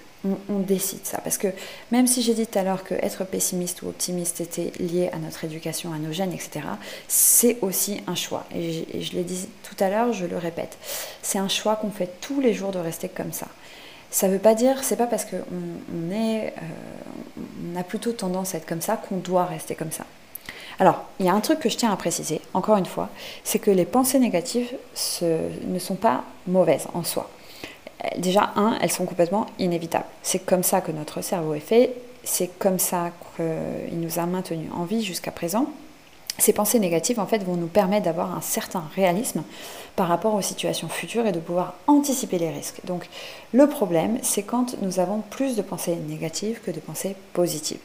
on, 0.48 0.58
décide 0.58 1.04
ça. 1.04 1.18
Parce 1.18 1.38
que 1.38 1.48
même 1.92 2.06
si 2.06 2.22
j'ai 2.22 2.34
dit 2.34 2.46
tout 2.46 2.58
à 2.58 2.62
l'heure 2.62 2.84
que 2.84 2.94
être 2.94 3.24
pessimiste 3.24 3.82
ou 3.82 3.88
optimiste 3.88 4.40
était 4.40 4.72
lié 4.78 5.10
à 5.12 5.18
notre 5.18 5.44
éducation, 5.44 5.92
à 5.92 5.98
nos 5.98 6.12
gènes, 6.12 6.32
etc., 6.32 6.66
c'est 7.08 7.58
aussi 7.60 8.00
un 8.06 8.14
choix. 8.14 8.44
Et 8.54 9.02
je, 9.02 9.12
l'ai 9.12 9.24
dit 9.24 9.48
tout 9.62 9.76
à 9.82 9.90
l'heure, 9.90 10.12
je 10.12 10.26
le 10.26 10.38
répète. 10.38 10.78
C'est 11.22 11.38
un 11.38 11.48
choix 11.48 11.76
qu'on 11.76 11.90
fait 11.90 12.20
tous 12.20 12.40
les 12.40 12.54
jours 12.54 12.72
de 12.72 12.78
rester 12.78 13.08
comme 13.08 13.32
ça. 13.32 13.46
Ça 14.10 14.28
ne 14.28 14.32
veut 14.32 14.38
pas 14.38 14.54
dire, 14.54 14.82
c'est 14.82 14.96
pas 14.96 15.06
parce 15.06 15.24
qu'on 15.24 15.42
on 15.94 16.10
est, 16.10 16.54
euh, 16.56 17.78
a 17.78 17.82
plutôt 17.82 18.12
tendance 18.12 18.54
à 18.54 18.58
être 18.58 18.66
comme 18.66 18.80
ça 18.80 18.96
qu'on 18.96 19.16
doit 19.16 19.44
rester 19.44 19.74
comme 19.74 19.92
ça. 19.92 20.04
Alors, 20.78 21.04
il 21.20 21.26
y 21.26 21.28
a 21.28 21.34
un 21.34 21.40
truc 21.40 21.60
que 21.60 21.68
je 21.68 21.76
tiens 21.76 21.92
à 21.92 21.96
préciser, 21.96 22.40
encore 22.52 22.76
une 22.76 22.86
fois, 22.86 23.08
c'est 23.44 23.58
que 23.58 23.70
les 23.70 23.84
pensées 23.84 24.18
négatives 24.18 24.72
ne 25.22 25.78
sont 25.78 25.94
pas 25.94 26.24
mauvaises 26.46 26.86
en 26.94 27.04
soi. 27.04 27.30
Déjà, 28.16 28.52
un, 28.56 28.76
elles 28.80 28.90
sont 28.90 29.04
complètement 29.04 29.46
inévitables. 29.58 30.06
C'est 30.22 30.40
comme 30.40 30.62
ça 30.62 30.80
que 30.80 30.92
notre 30.92 31.20
cerveau 31.22 31.54
est 31.54 31.60
fait, 31.60 31.94
c'est 32.24 32.48
comme 32.58 32.78
ça 32.78 33.10
qu'il 33.36 34.00
nous 34.00 34.18
a 34.18 34.26
maintenus 34.26 34.70
en 34.74 34.84
vie 34.84 35.02
jusqu'à 35.02 35.30
présent. 35.30 35.66
Ces 36.36 36.52
pensées 36.52 36.80
négatives, 36.80 37.20
en 37.20 37.26
fait, 37.26 37.44
vont 37.44 37.54
nous 37.54 37.68
permettre 37.68 38.06
d'avoir 38.06 38.36
un 38.36 38.40
certain 38.40 38.82
réalisme 38.96 39.44
par 39.94 40.08
rapport 40.08 40.34
aux 40.34 40.42
situations 40.42 40.88
futures 40.88 41.26
et 41.26 41.32
de 41.32 41.38
pouvoir 41.38 41.74
anticiper 41.86 42.38
les 42.38 42.50
risques. 42.50 42.80
Donc, 42.84 43.08
le 43.52 43.68
problème, 43.68 44.18
c'est 44.22 44.42
quand 44.42 44.74
nous 44.82 44.98
avons 44.98 45.22
plus 45.30 45.54
de 45.54 45.62
pensées 45.62 45.94
négatives 45.94 46.60
que 46.60 46.72
de 46.72 46.80
pensées 46.80 47.14
positives. 47.34 47.78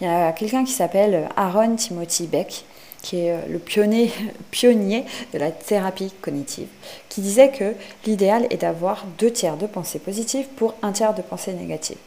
Il 0.00 0.08
y 0.08 0.10
a 0.10 0.32
quelqu'un 0.32 0.64
qui 0.64 0.72
s'appelle 0.72 1.28
Aaron 1.36 1.76
Timothy 1.76 2.26
Beck, 2.26 2.64
qui 3.02 3.26
est 3.26 3.32
euh, 3.32 3.40
le 3.48 3.58
pionnier, 4.50 5.04
de 5.32 5.38
la 5.38 5.50
thérapie 5.50 6.12
cognitive, 6.22 6.68
qui 7.08 7.20
disait 7.20 7.50
que 7.50 7.74
l'idéal 8.06 8.46
est 8.50 8.58
d'avoir 8.58 9.04
deux 9.18 9.30
tiers 9.30 9.56
de 9.56 9.66
pensées 9.66 9.98
positives 9.98 10.46
pour 10.56 10.74
un 10.82 10.92
tiers 10.92 11.14
de 11.14 11.22
pensées 11.22 11.52
négatives. 11.52 11.98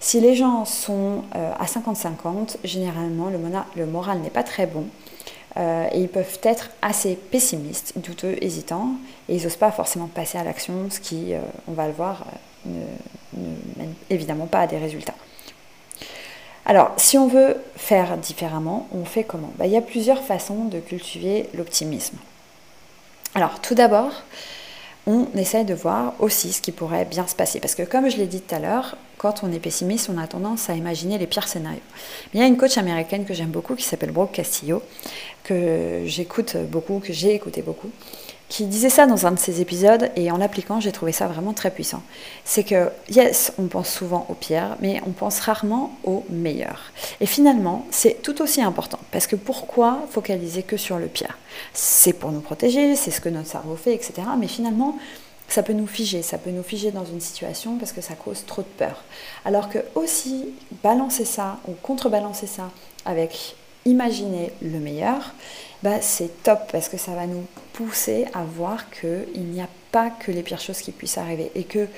Si 0.00 0.20
les 0.20 0.34
gens 0.34 0.64
sont 0.64 1.24
euh, 1.36 1.52
à 1.58 1.64
50-50, 1.64 2.56
généralement 2.64 3.30
le 3.76 3.86
moral 3.86 4.18
n'est 4.18 4.30
pas 4.30 4.42
très 4.42 4.66
bon 4.66 4.86
euh, 5.56 5.88
et 5.92 6.00
ils 6.00 6.08
peuvent 6.08 6.38
être 6.42 6.70
assez 6.80 7.16
pessimistes, 7.16 7.94
douteux, 7.96 8.36
hésitants, 8.40 8.92
et 9.28 9.36
ils 9.36 9.42
n'osent 9.42 9.56
pas 9.56 9.72
forcément 9.72 10.06
passer 10.06 10.38
à 10.38 10.44
l'action, 10.44 10.88
ce 10.90 11.00
qui, 11.00 11.32
on 11.68 11.72
va 11.72 11.86
le 11.86 11.92
voir, 11.92 12.24
ne, 12.64 12.80
mène 13.76 13.94
évidemment 14.08 14.46
pas 14.46 14.60
à 14.60 14.66
des 14.66 14.78
résultats. 14.78 15.14
Alors, 16.66 16.92
si 16.96 17.18
on 17.18 17.26
veut 17.26 17.56
faire 17.76 18.16
différemment, 18.16 18.86
on 18.92 19.04
fait 19.04 19.24
comment? 19.24 19.52
Bah, 19.58 19.66
Il 19.66 19.72
y 19.72 19.76
a 19.76 19.82
plusieurs 19.82 20.22
façons 20.22 20.64
de 20.66 20.78
cultiver 20.78 21.48
l'optimisme. 21.54 22.16
Alors, 23.34 23.60
tout 23.60 23.74
d'abord, 23.74 24.12
on 25.06 25.26
essaie 25.36 25.64
de 25.64 25.74
voir 25.74 26.14
aussi 26.18 26.52
ce 26.52 26.60
qui 26.60 26.72
pourrait 26.72 27.04
bien 27.04 27.26
se 27.26 27.34
passer. 27.34 27.60
Parce 27.60 27.74
que 27.74 27.82
comme 27.82 28.10
je 28.10 28.16
l'ai 28.16 28.26
dit 28.26 28.40
tout 28.40 28.54
à 28.54 28.58
l'heure, 28.58 28.96
quand 29.18 29.42
on 29.42 29.52
est 29.52 29.58
pessimiste, 29.58 30.10
on 30.12 30.18
a 30.18 30.26
tendance 30.26 30.70
à 30.70 30.74
imaginer 30.74 31.18
les 31.18 31.26
pires 31.26 31.48
scénarios. 31.48 31.80
il 32.34 32.40
y 32.40 32.42
a 32.42 32.46
une 32.46 32.56
coach 32.56 32.78
américaine 32.78 33.24
que 33.24 33.34
j'aime 33.34 33.50
beaucoup 33.50 33.74
qui 33.74 33.84
s'appelle 33.84 34.12
Brooke 34.12 34.32
Castillo, 34.32 34.82
que 35.44 36.02
j'écoute 36.04 36.56
beaucoup, 36.56 37.00
que 37.00 37.12
j'ai 37.12 37.34
écouté 37.34 37.62
beaucoup, 37.62 37.90
qui 38.50 38.66
disait 38.66 38.90
ça 38.90 39.06
dans 39.06 39.26
un 39.26 39.30
de 39.30 39.38
ses 39.38 39.60
épisodes 39.60 40.10
et 40.16 40.30
en 40.32 40.36
l'appliquant, 40.36 40.80
j'ai 40.80 40.90
trouvé 40.90 41.12
ça 41.12 41.28
vraiment 41.28 41.52
très 41.52 41.70
puissant. 41.70 42.02
C'est 42.44 42.64
que, 42.64 42.90
yes, 43.08 43.52
on 43.58 43.68
pense 43.68 43.88
souvent 43.88 44.26
au 44.28 44.34
pire, 44.34 44.76
mais 44.80 45.00
on 45.06 45.12
pense 45.12 45.38
rarement 45.38 45.92
au 46.02 46.24
meilleur. 46.28 46.90
Et 47.20 47.26
finalement, 47.26 47.86
c'est 47.92 48.20
tout 48.22 48.42
aussi 48.42 48.60
important 48.60 48.98
parce 49.12 49.28
que 49.28 49.36
pourquoi 49.36 50.00
focaliser 50.10 50.64
que 50.64 50.76
sur 50.76 50.98
le 50.98 51.06
pire? 51.06 51.38
C'est 51.72 52.12
pour 52.12 52.32
nous 52.32 52.40
protéger, 52.40 52.96
c'est 52.96 53.12
ce 53.12 53.20
que 53.20 53.28
notre 53.28 53.48
cerveau 53.48 53.76
fait, 53.76 53.94
etc. 53.94 54.14
Mais 54.36 54.48
finalement, 54.48 54.98
ça 55.46 55.62
peut 55.62 55.72
nous 55.72 55.86
figer, 55.86 56.22
ça 56.22 56.36
peut 56.36 56.50
nous 56.50 56.64
figer 56.64 56.90
dans 56.90 57.04
une 57.04 57.20
situation 57.20 57.78
parce 57.78 57.92
que 57.92 58.00
ça 58.00 58.14
cause 58.14 58.44
trop 58.46 58.62
de 58.62 58.66
peur. 58.66 59.04
Alors 59.44 59.68
que 59.68 59.78
aussi 59.94 60.46
balancer 60.82 61.24
ça 61.24 61.58
ou 61.68 61.72
contrebalancer 61.82 62.48
ça 62.48 62.70
avec 63.04 63.54
imaginer 63.84 64.52
le 64.62 64.78
meilleur, 64.78 65.34
bah, 65.82 66.00
c'est 66.00 66.42
top 66.42 66.70
parce 66.70 66.88
que 66.88 66.96
ça 66.96 67.12
va 67.12 67.26
nous 67.26 67.44
pousser 67.72 68.26
à 68.34 68.44
voir 68.44 68.90
qu'il 68.90 69.44
n'y 69.44 69.60
a 69.60 69.68
pas 69.92 70.10
que 70.10 70.30
les 70.30 70.42
pires 70.42 70.60
choses 70.60 70.80
qui 70.80 70.92
puissent 70.92 71.18
arriver 71.18 71.50
et 71.54 71.64
que 71.64 71.88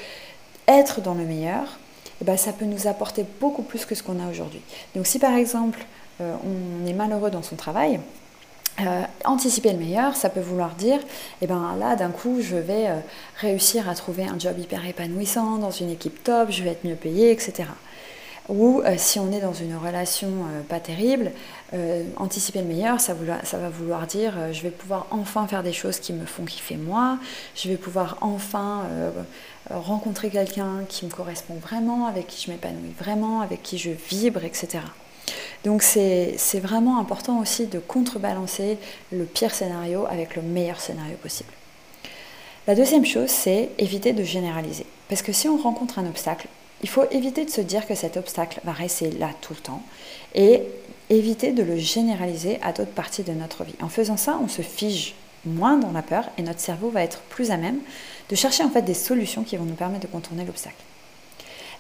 être 0.69 1.01
dans 1.01 1.15
le 1.15 1.25
meilleur, 1.25 1.79
eh 2.21 2.25
ben, 2.25 2.37
ça 2.37 2.53
peut 2.53 2.65
nous 2.65 2.87
apporter 2.87 3.25
beaucoup 3.41 3.63
plus 3.63 3.85
que 3.85 3.95
ce 3.95 4.03
qu'on 4.03 4.21
a 4.25 4.31
aujourd'hui. 4.31 4.61
Donc 4.95 5.07
si 5.07 5.19
par 5.19 5.35
exemple 5.35 5.81
euh, 6.21 6.35
on 6.45 6.87
est 6.87 6.93
malheureux 6.93 7.31
dans 7.31 7.43
son 7.43 7.57
travail, 7.57 7.99
euh, 8.81 9.03
anticiper 9.25 9.73
le 9.73 9.79
meilleur, 9.79 10.17
ça 10.17 10.31
peut 10.31 10.41
vouloir 10.41 10.75
dire, 10.77 10.99
eh 11.43 11.47
ben 11.47 11.77
là 11.79 11.95
d'un 11.97 12.11
coup 12.11 12.41
je 12.41 12.57
vais 12.57 12.89
euh, 12.89 12.97
réussir 13.39 13.89
à 13.89 13.95
trouver 13.95 14.25
un 14.25 14.39
job 14.39 14.59
hyper 14.59 14.87
épanouissant 14.87 15.59
dans 15.59 15.71
une 15.71 15.91
équipe 15.91 16.23
top, 16.25 16.51
je 16.51 16.63
vais 16.63 16.71
être 16.71 16.85
mieux 16.85 16.95
payé, 16.95 17.33
etc. 17.33 17.65
Ou 18.49 18.83
euh, 18.85 18.95
si 18.97 19.21
on 19.21 19.31
est 19.31 19.41
dans 19.41 19.53
une 19.53 19.77
relation 19.77 20.29
euh, 20.29 20.63
pas 20.69 20.81
terrible, 20.81 21.31
euh, 21.75 22.03
anticiper 22.17 22.61
le 22.61 22.67
meilleur, 22.67 23.01
ça, 23.01 23.15
ça 23.45 23.59
va 23.59 23.69
vouloir 23.69 24.07
dire 24.07 24.35
je 24.53 24.63
vais 24.63 24.71
pouvoir 24.71 25.07
enfin 25.11 25.47
faire 25.47 25.63
des 25.63 25.73
choses 25.73 26.01
qui 26.01 26.13
me 26.13 26.27
font 26.27 26.45
kiffer 26.45 26.77
moi, 26.77 27.19
je 27.55 27.69
vais 27.69 27.77
pouvoir 27.77 28.19
enfin 28.21 28.83
rencontrer 29.71 30.29
quelqu'un 30.29 30.85
qui 30.89 31.07
me 31.07 31.11
correspond 31.11 31.55
vraiment, 31.55 32.07
avec 32.07 32.27
qui 32.27 32.45
je 32.45 32.51
m'épanouis 32.51 32.93
vraiment, 32.99 33.41
avec 33.41 33.63
qui 33.63 33.79
je 33.79 33.91
vibre, 33.91 34.45
etc. 34.45 34.81
Donc 35.65 35.83
c'est 35.83 36.37
vraiment 36.61 36.99
important 36.99 37.39
aussi 37.39 37.67
de 37.67 37.79
contrebalancer 37.79 38.79
le 39.13 39.25
pire 39.25 39.55
scénario 39.55 40.07
avec 40.11 40.35
le 40.35 40.43
meilleur 40.43 40.81
scénario 40.81 41.17
possible. 41.23 41.51
La 42.67 42.75
deuxième 42.75 43.07
chose, 43.07 43.31
c'est 43.31 43.71
éviter 43.79 44.13
de 44.13 44.25
généraliser. 44.25 44.87
Parce 45.09 45.23
que 45.23 45.33
si 45.33 45.49
on 45.49 45.57
rencontre 45.57 45.99
un 45.99 46.07
obstacle, 46.07 46.49
il 46.83 46.89
faut 46.89 47.05
éviter 47.11 47.45
de 47.45 47.51
se 47.51 47.61
dire 47.61 47.87
que 47.87 47.95
cet 47.95 48.17
obstacle 48.17 48.61
va 48.65 48.73
rester 48.73 49.11
là 49.11 49.31
tout 49.41 49.55
le 49.55 49.61
temps 49.61 49.83
et 50.35 50.63
éviter 51.11 51.53
de 51.53 51.63
le 51.63 51.77
généraliser 51.77 52.59
à 52.63 52.73
d'autres 52.73 52.91
parties 52.91 53.23
de 53.23 53.33
notre 53.33 53.65
vie. 53.65 53.75
En 53.81 53.89
faisant 53.89 54.17
ça, 54.17 54.39
on 54.43 54.49
se 54.49 54.63
fige 54.63 55.15
moins 55.45 55.77
dans 55.77 55.93
la 55.93 56.03
peur 56.03 56.25
et 56.39 56.43
notre 56.43 56.61
cerveau 56.61 56.91
va 56.91 57.03
être 57.03 57.21
plus 57.29 57.51
à 57.51 57.57
même 57.57 57.79
de 58.29 58.37
chercher 58.37 58.65
en 58.65 58.71
fait 58.71 58.83
des 58.83 58.95
solutions 58.95 59.43
qui 59.43 59.57
vont 59.57 59.65
nous 59.65 59.75
permettre 59.75 60.07
de 60.07 60.13
contourner 60.13 60.45
l'obstacle. 60.45 60.77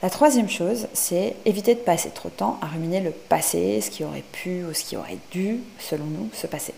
La 0.02 0.10
troisième 0.10 0.50
chose, 0.50 0.88
c'est 0.94 1.36
éviter 1.44 1.76
de 1.76 1.80
passer 1.80 2.10
trop 2.10 2.28
de 2.28 2.34
temps 2.34 2.58
à 2.60 2.66
ruminer 2.66 3.00
le 3.00 3.12
passé, 3.12 3.80
ce 3.80 3.88
qui 3.88 4.02
aurait 4.02 4.24
pu 4.32 4.64
ou 4.64 4.74
ce 4.74 4.82
qui 4.82 4.96
aurait 4.96 5.18
dû, 5.30 5.60
selon 5.78 6.06
nous, 6.06 6.28
se 6.32 6.48
passer. 6.48 6.74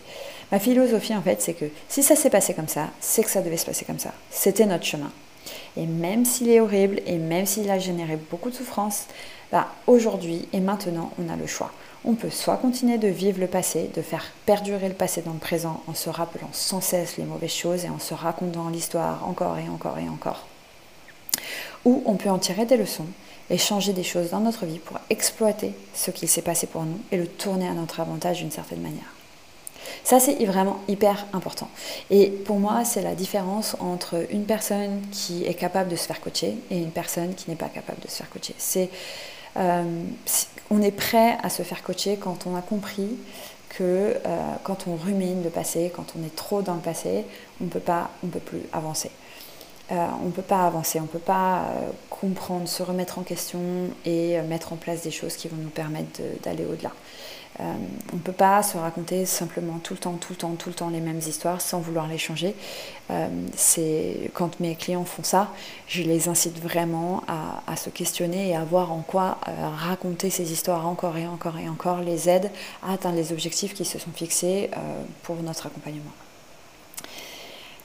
Ma 0.51 0.59
philosophie, 0.59 1.15
en 1.15 1.23
fait, 1.23 1.41
c'est 1.41 1.55
que 1.55 1.65
si 1.89 2.03
ça 2.03 2.15
s'est 2.15 2.29
passé 2.29 2.53
comme 2.53 2.67
ça, 2.67 2.89
c'est 3.01 3.23
que 3.23 3.31
ça 3.31 3.41
devait 3.41 3.57
se 3.57 3.65
passer 3.65 3.83
comme 3.83 3.97
ça. 3.97 4.13
C'était 4.29 4.67
notre 4.67 4.85
chemin. 4.85 5.11
Et 5.77 5.85
même 5.85 6.25
s'il 6.25 6.49
est 6.49 6.59
horrible 6.59 7.01
et 7.05 7.17
même 7.17 7.45
s'il 7.45 7.69
a 7.69 7.79
généré 7.79 8.17
beaucoup 8.31 8.49
de 8.49 8.55
souffrance, 8.55 9.05
bah, 9.51 9.67
aujourd'hui 9.87 10.47
et 10.53 10.59
maintenant, 10.59 11.11
on 11.19 11.31
a 11.31 11.35
le 11.35 11.47
choix. 11.47 11.71
On 12.03 12.13
peut 12.13 12.29
soit 12.29 12.57
continuer 12.57 12.97
de 12.97 13.07
vivre 13.07 13.39
le 13.39 13.47
passé, 13.47 13.89
de 13.95 14.01
faire 14.01 14.25
perdurer 14.45 14.87
le 14.87 14.93
passé 14.93 15.21
dans 15.21 15.33
le 15.33 15.39
présent 15.39 15.81
en 15.87 15.93
se 15.93 16.09
rappelant 16.09 16.49
sans 16.51 16.81
cesse 16.81 17.17
les 17.17 17.23
mauvaises 17.23 17.51
choses 17.51 17.85
et 17.85 17.89
en 17.89 17.99
se 17.99 18.13
racontant 18.13 18.69
l'histoire 18.69 19.27
encore 19.27 19.57
et 19.57 19.67
encore 19.69 19.97
et 19.97 20.07
encore. 20.07 20.45
Ou 21.83 22.03
on 22.05 22.15
peut 22.15 22.29
en 22.29 22.37
tirer 22.37 22.65
des 22.65 22.77
leçons 22.77 23.07
et 23.49 23.57
changer 23.57 23.93
des 23.93 24.03
choses 24.03 24.31
dans 24.31 24.39
notre 24.39 24.65
vie 24.65 24.79
pour 24.79 24.99
exploiter 25.09 25.73
ce 25.93 26.11
qui 26.11 26.27
s'est 26.27 26.41
passé 26.41 26.67
pour 26.67 26.83
nous 26.83 26.99
et 27.11 27.17
le 27.17 27.27
tourner 27.27 27.67
à 27.67 27.73
notre 27.73 27.99
avantage 27.99 28.39
d'une 28.39 28.51
certaine 28.51 28.81
manière. 28.81 29.14
Ça, 30.03 30.19
c'est 30.19 30.43
vraiment 30.45 30.79
hyper 30.87 31.25
important. 31.33 31.69
Et 32.09 32.27
pour 32.27 32.59
moi, 32.59 32.85
c'est 32.85 33.01
la 33.01 33.15
différence 33.15 33.75
entre 33.79 34.25
une 34.31 34.45
personne 34.45 35.01
qui 35.11 35.45
est 35.45 35.53
capable 35.53 35.89
de 35.89 35.95
se 35.95 36.05
faire 36.05 36.21
coacher 36.21 36.55
et 36.69 36.77
une 36.77 36.91
personne 36.91 37.35
qui 37.35 37.49
n'est 37.49 37.55
pas 37.55 37.69
capable 37.69 38.01
de 38.01 38.07
se 38.07 38.17
faire 38.17 38.29
coacher. 38.29 38.55
C'est, 38.57 38.89
euh, 39.57 39.83
on 40.69 40.81
est 40.81 40.91
prêt 40.91 41.37
à 41.43 41.49
se 41.49 41.63
faire 41.63 41.83
coacher 41.83 42.17
quand 42.17 42.47
on 42.47 42.55
a 42.55 42.61
compris 42.61 43.17
que 43.69 43.83
euh, 44.25 44.53
quand 44.63 44.87
on 44.87 44.95
rumine 44.95 45.43
le 45.43 45.49
passé, 45.49 45.91
quand 45.95 46.13
on 46.17 46.25
est 46.25 46.35
trop 46.35 46.61
dans 46.61 46.75
le 46.75 46.81
passé, 46.81 47.25
on 47.61 47.65
ne 47.65 47.69
peut 47.69 48.39
plus 48.39 48.61
avancer. 48.71 49.11
Euh, 49.91 50.07
on 50.23 50.27
ne 50.27 50.31
peut 50.31 50.41
pas 50.41 50.65
avancer, 50.65 50.99
on 50.99 51.03
ne 51.03 51.07
peut 51.07 51.19
pas 51.19 51.65
comprendre, 52.09 52.67
se 52.67 52.81
remettre 52.81 53.19
en 53.19 53.23
question 53.23 53.59
et 54.05 54.41
mettre 54.41 54.73
en 54.73 54.77
place 54.77 55.03
des 55.03 55.11
choses 55.11 55.35
qui 55.35 55.47
vont 55.47 55.57
nous 55.57 55.69
permettre 55.69 56.21
d'aller 56.43 56.65
au-delà. 56.65 56.91
Euh, 57.61 57.73
on 58.11 58.17
ne 58.17 58.21
peut 58.21 58.33
pas 58.33 58.61
se 58.63 58.77
raconter 58.77 59.25
simplement 59.25 59.79
tout 59.79 59.93
le 59.93 59.99
temps, 59.99 60.13
tout 60.13 60.33
le 60.33 60.37
temps, 60.37 60.55
tout 60.55 60.69
le 60.69 60.75
temps 60.75 60.89
les 60.89 60.99
mêmes 60.99 61.19
histoires 61.19 61.61
sans 61.61 61.79
vouloir 61.79 62.07
les 62.07 62.17
changer. 62.17 62.53
Euh, 63.11 63.27
quand 64.33 64.59
mes 64.59 64.75
clients 64.75 65.05
font 65.05 65.23
ça, 65.23 65.53
je 65.87 66.03
les 66.03 66.27
incite 66.27 66.61
vraiment 66.61 67.23
à, 67.27 67.75
se 67.77 67.89
questionner 67.89 68.49
et 68.49 68.55
à 68.55 68.63
voir 68.63 68.91
en 68.91 69.01
quoi 69.01 69.37
euh, 69.47 69.51
raconter 69.69 70.29
ces 70.29 70.51
histoires 70.51 70.85
encore 70.87 71.17
et 71.17 71.27
encore 71.27 71.57
et 71.57 71.69
encore 71.69 72.01
les 72.01 72.27
aide 72.29 72.51
à 72.83 72.93
atteindre 72.93 73.15
les 73.15 73.31
objectifs 73.31 73.73
qui 73.73 73.85
se 73.85 73.99
sont 73.99 74.11
fixés 74.11 74.69
pour 75.23 75.37
notre 75.37 75.67
accompagnement. 75.67 76.11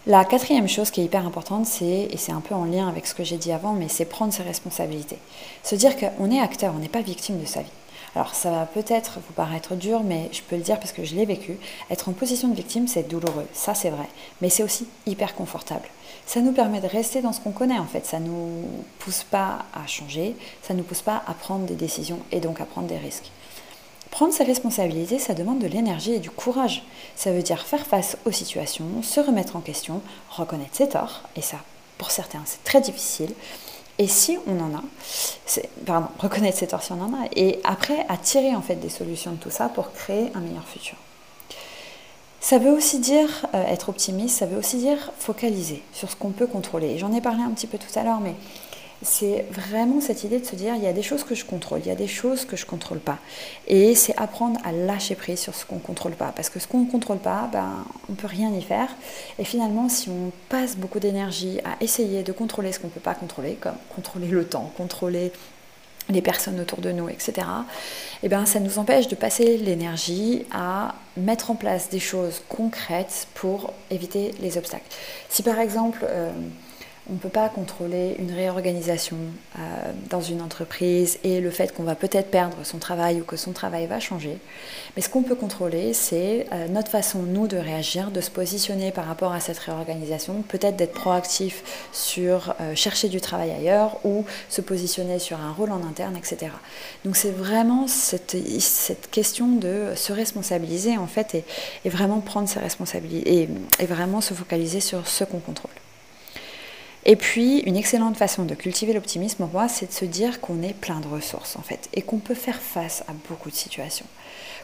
La 0.07 0.25
quatrième 0.25 0.67
chose 0.67 0.91
qui 0.91 1.03
est 1.03 1.05
hyper 1.05 1.27
importante, 1.27 1.67
c'est, 1.67 2.09
et 2.11 2.17
c'est 2.17 2.33
un 2.33 2.41
peu 2.41 2.55
en 2.55 2.65
lien 2.65 2.89
avec 2.89 3.07
ce 3.07 3.15
que 3.15 3.23
j'ai 3.23 3.37
dit 3.37 3.53
avant, 3.53 3.75
mais 3.75 3.89
c'est 3.89 4.07
prendre 4.07 4.33
ses 4.33 4.43
responsabilités. 4.43 5.19
Se 5.63 5.75
dire 5.75 5.93
qu'on 5.99 6.31
est 6.31 6.41
acteur, 6.41 6.73
on 6.75 6.79
n'est 6.79 6.89
pas 6.89 7.03
victime 7.03 7.39
de 7.39 7.45
sa 7.45 7.61
vie. 7.61 7.69
Alors 8.17 8.35
ça 8.35 8.51
va 8.51 8.65
peut-être 8.65 9.19
vous 9.21 9.35
paraître 9.35 9.75
dur, 9.75 10.03
mais 10.03 10.31
je 10.33 10.41
peux 10.41 10.57
le 10.57 10.63
dire 10.63 10.81
parce 10.81 10.93
que 10.93 11.05
je 11.05 11.15
l'ai 11.15 11.27
vécu. 11.27 11.59
Être 11.91 12.09
en 12.09 12.13
position 12.13 12.49
de 12.49 12.55
victime, 12.55 12.89
c'est 12.89 13.09
douloureux, 13.09 13.47
ça 13.53 13.75
c'est 13.75 13.91
vrai, 13.91 14.09
mais 14.41 14.49
c'est 14.49 14.63
aussi 14.63 14.89
hyper 15.07 15.35
confortable. 15.35 15.87
Ça 16.25 16.41
nous 16.41 16.53
permet 16.53 16.81
de 16.81 16.87
rester 16.87 17.21
dans 17.21 17.35
ce 17.35 17.41
qu'on 17.41 17.53
connaît 17.53 17.79
en 17.79 17.87
fait, 17.87 18.07
ça 18.07 18.21
ne 18.21 18.27
nous 18.27 18.65
pousse 19.01 19.23
pas 19.23 19.67
à 19.75 19.87
changer, 19.87 20.35
ça 20.63 20.73
ne 20.73 20.79
nous 20.79 20.85
pousse 20.85 21.03
pas 21.03 21.23
à 21.27 21.35
prendre 21.35 21.67
des 21.67 21.75
décisions 21.75 22.21
et 22.33 22.41
donc 22.41 22.63
à 22.63 22.65
prendre 22.65 22.89
des 22.89 22.97
risques. 22.97 23.31
Prendre 24.11 24.33
ses 24.33 24.45
responsabilités, 24.45 25.19
ça 25.19 25.35
demande 25.35 25.61
de 25.61 25.69
l'énergie 25.69 26.13
et 26.15 26.19
du 26.19 26.31
courage. 26.31 26.83
Ça 27.15 27.33
veut 27.33 27.43
dire 27.43 27.63
faire 27.63 27.87
face 27.87 28.17
aux 28.25 28.33
situations, 28.33 29.03
se 29.03 29.21
remettre 29.21 29.57
en 29.57 29.61
question, 29.61 30.03
reconnaître 30.31 30.77
ses 30.77 30.89
torts, 30.89 31.23
et 31.37 31.43
ça, 31.43 31.59
pour 31.97 32.11
certains, 32.11 32.43
c'est 32.45 32.65
très 32.65 32.81
difficile, 32.81 33.33
et 33.99 34.07
si 34.07 34.39
on 34.47 34.59
en 34.61 34.75
a, 34.75 34.83
pardon, 35.85 36.09
reconnaître 36.19 36.59
ses 36.59 36.67
torts 36.67 36.83
si 36.83 36.93
on 36.93 37.03
en 37.03 37.13
a, 37.13 37.27
et 37.37 37.61
après 37.65 38.07
attirer 38.09 38.57
en 38.57 38.63
fait 38.63 38.77
des 38.77 38.89
solutions 38.89 39.33
de 39.33 39.37
tout 39.37 39.51
ça 39.51 39.69
pour 39.69 39.93
créer 39.93 40.33
un 40.35 40.41
meilleur 40.41 40.67
futur. 40.67 40.97
Ça 42.41 42.57
veut 42.57 42.71
aussi 42.71 42.99
dire 42.99 43.29
euh, 43.55 43.63
être 43.67 43.91
optimiste, 43.91 44.39
ça 44.39 44.47
veut 44.47 44.57
aussi 44.57 44.79
dire 44.79 45.13
focaliser 45.19 45.83
sur 45.93 46.11
ce 46.11 46.17
qu'on 46.17 46.31
peut 46.31 46.47
contrôler. 46.47 46.97
J'en 46.97 47.13
ai 47.13 47.21
parlé 47.21 47.43
un 47.43 47.51
petit 47.51 47.67
peu 47.67 47.77
tout 47.77 47.99
à 47.99 48.03
l'heure, 48.03 48.21
mais 48.21 48.35
c'est 49.03 49.47
vraiment 49.51 50.01
cette 50.01 50.25
idée 50.25 50.41
de 50.41 50.45
se 50.45 50.55
dire 50.55 50.75
il 50.75 50.83
y 50.83 50.87
a 50.87 50.93
des 50.93 51.03
choses 51.03 51.25
que 51.25 51.35
je 51.35 51.45
contrôle, 51.45 51.81
il 51.81 51.89
y 51.89 51.91
a 51.91 51.97
des 51.97 52.07
choses 52.07 52.45
que 52.45 52.57
je 52.57 52.67
contrôle 52.67 52.99
pas. 52.99 53.19
Et 53.67 53.95
c'est 53.95 54.15
apprendre 54.19 54.61
à 54.65 54.73
lâcher 54.73 55.15
prise 55.15 55.41
sur 55.41 55.55
ce 55.55 55.65
qu'on 55.65 55.79
contrôle 55.79 56.13
pas. 56.13 56.33
Parce 56.37 56.51
que 56.51 56.59
ce 56.59 56.69
qu'on 56.69 56.81
ne 56.81 56.91
contrôle 56.91 57.19
pas, 57.19 57.49
ben, 57.51 57.85
on 58.09 58.13
ne 58.13 58.17
peut 58.17 58.27
rien 58.27 58.53
y 58.53 58.63
faire. 58.63 58.89
Et 59.39 59.45
finalement, 59.45 59.89
si 59.89 60.11
on 60.11 60.33
passe 60.51 60.77
beaucoup 60.77 61.01
d'énergie 61.01 61.61
à 61.65 61.83
essayer 61.83 62.23
de 62.23 62.33
contrôler 62.33 62.73
ce 62.73 62.79
qu'on 62.79 62.89
ne 62.89 62.93
peut 62.93 63.01
pas 63.01 63.15
contrôler, 63.15 63.55
comme 63.55 63.77
contrôler 63.95 64.29
le 64.29 64.45
temps, 64.45 64.71
contrôler 64.77 65.33
les 66.11 66.23
personnes 66.23 66.61
autour 66.61 66.81
de 66.81 66.93
nous, 66.93 67.09
etc., 67.09 67.33
et 68.23 68.27
eh 68.27 68.29
ben, 68.29 68.45
ça 68.45 68.61
nous 68.61 68.79
empêche 68.79 69.09
de 69.09 69.15
passer 69.15 69.57
l'énergie 69.57 70.45
à 70.51 70.95
mettre 71.17 71.51
en 71.51 71.55
place 71.55 71.89
des 71.89 72.01
choses 72.01 72.43
concrètes 72.49 73.29
pour 73.35 73.73
éviter 73.91 74.33
les 74.41 74.59
obstacles. 74.59 74.85
Si 75.29 75.43
par 75.43 75.59
exemple, 75.59 76.01
euh, 76.03 76.31
on 77.09 77.15
ne 77.15 77.19
peut 77.19 77.31
pas 77.31 77.49
contrôler 77.49 78.15
une 78.19 78.33
réorganisation 78.33 79.17
euh, 79.59 79.61
dans 80.11 80.21
une 80.21 80.43
entreprise 80.43 81.19
et 81.25 81.41
le 81.41 81.51
fait 81.51 81.75
qu'on 81.75 81.83
va 81.83 81.95
peut-être 81.95 82.31
perdre 82.31 82.59
son 82.63 82.79
travail 82.79 83.21
ou 83.21 83.25
que 83.25 83.37
son 83.37 83.53
travail 83.53 83.87
va 83.87 84.01
changer. 84.01 84.39
Mais 84.95 85.03
ce 85.03 85.09
qu'on 85.09 85.23
peut 85.23 85.35
contrôler, 85.35 85.95
c'est 85.95 86.47
euh, 86.53 86.69
notre 86.69 86.91
façon, 86.91 87.23
nous, 87.23 87.49
de 87.49 87.57
réagir, 87.57 88.11
de 88.11 88.21
se 88.21 88.31
positionner 88.31 88.93
par 88.93 89.07
rapport 89.07 89.33
à 89.33 89.41
cette 89.41 89.59
réorganisation, 89.59 90.43
peut-être 90.43 90.77
d'être 90.77 90.93
proactif 90.93 91.89
sur 91.93 92.55
euh, 92.61 92.75
chercher 92.75 93.09
du 93.09 93.21
travail 93.21 93.51
ailleurs 93.51 93.99
ou 94.05 94.25
se 94.49 94.61
positionner 94.61 95.19
sur 95.19 95.41
un 95.41 95.53
rôle 95.53 95.73
en 95.73 95.83
interne, 95.85 96.17
etc. 96.17 96.53
Donc 97.05 97.17
c'est 97.17 97.33
vraiment 97.33 97.87
cette, 97.89 98.37
question 99.11 99.49
de 99.49 99.95
se 99.97 100.13
responsabiliser, 100.13 100.99
en 100.99 101.07
fait, 101.07 101.45
et, 101.85 101.89
vraiment 101.89 102.21
prendre 102.21 102.49
ses 102.49 102.61
responsabilités 102.61 103.49
et 103.79 103.87
vraiment 103.87 104.21
se 104.21 104.35
focaliser 104.35 104.81
sur 104.81 105.09
ce 105.09 105.25
qu'on 105.25 105.41
contrôle. 105.41 105.80
Et 107.07 107.17
puis, 107.17 107.61
une 107.61 107.77
excellente 107.77 108.17
façon 108.17 108.45
de 108.45 108.55
cultiver 108.55 108.93
l'optimisme, 108.93 109.49
moi, 109.53 109.69
c'est 109.69 109.87
de 109.87 109.93
se 109.93 110.05
dire 110.05 110.41
qu'on 110.41 110.63
est 110.63 110.75
plein 110.75 111.01
de 111.01 111.09
ressources, 111.09 111.57
en 111.57 111.63
fait, 111.63 111.89
et 111.95 112.03
qu'on 112.03 112.19
peut 112.19 112.35
faire 112.35 112.61
face 112.61 113.03
à 113.09 113.13
beaucoup 113.29 113.51
de 113.51 113.55
situations. 113.55 114.07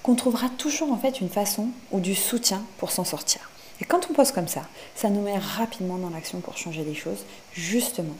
Qu'on 0.02 0.16
trouvera 0.16 0.48
toujours, 0.50 0.92
en 0.92 0.98
fait, 0.98 1.20
une 1.20 1.30
façon 1.30 1.68
ou 1.92 2.00
du 2.00 2.14
soutien 2.14 2.62
pour 2.78 2.90
s'en 2.90 3.04
sortir. 3.04 3.50
Et 3.80 3.84
quand 3.84 4.08
on 4.10 4.14
pose 4.14 4.32
comme 4.32 4.48
ça, 4.48 4.62
ça 4.94 5.10
nous 5.10 5.20
met 5.20 5.36
rapidement 5.36 5.98
dans 5.98 6.08
l'action 6.08 6.40
pour 6.40 6.56
changer 6.56 6.82
les 6.82 6.94
choses, 6.94 7.24
justement. 7.52 8.14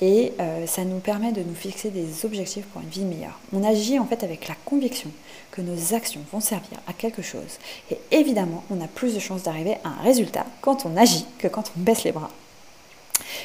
Et 0.00 0.32
euh, 0.40 0.66
ça 0.66 0.84
nous 0.84 0.98
permet 0.98 1.30
de 1.30 1.42
nous 1.42 1.54
fixer 1.54 1.90
des 1.90 2.24
objectifs 2.24 2.66
pour 2.66 2.82
une 2.82 2.88
vie 2.88 3.04
meilleure. 3.04 3.38
On 3.52 3.62
agit 3.62 3.98
en 3.98 4.06
fait 4.06 4.24
avec 4.24 4.48
la 4.48 4.56
conviction 4.64 5.10
que 5.52 5.62
nos 5.62 5.94
actions 5.94 6.20
vont 6.32 6.40
servir 6.40 6.78
à 6.88 6.92
quelque 6.92 7.22
chose. 7.22 7.58
Et 7.90 7.98
évidemment, 8.10 8.64
on 8.70 8.80
a 8.80 8.88
plus 8.88 9.14
de 9.14 9.20
chances 9.20 9.44
d'arriver 9.44 9.76
à 9.84 9.88
un 9.88 10.02
résultat 10.02 10.46
quand 10.62 10.84
on 10.84 10.96
agit 10.96 11.26
que 11.38 11.46
quand 11.46 11.72
on 11.76 11.80
baisse 11.80 12.02
les 12.02 12.12
bras. 12.12 12.30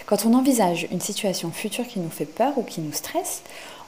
Quand 0.06 0.26
on 0.26 0.34
envisage 0.34 0.88
une 0.92 1.02
situation 1.02 1.52
future 1.52 1.88
qui 1.88 2.00
nous 2.00 2.10
fait 2.10 2.26
peur 2.26 2.58
ou 2.58 2.64
qui 2.64 2.82
nous 2.82 2.94
stresse, 2.94 3.44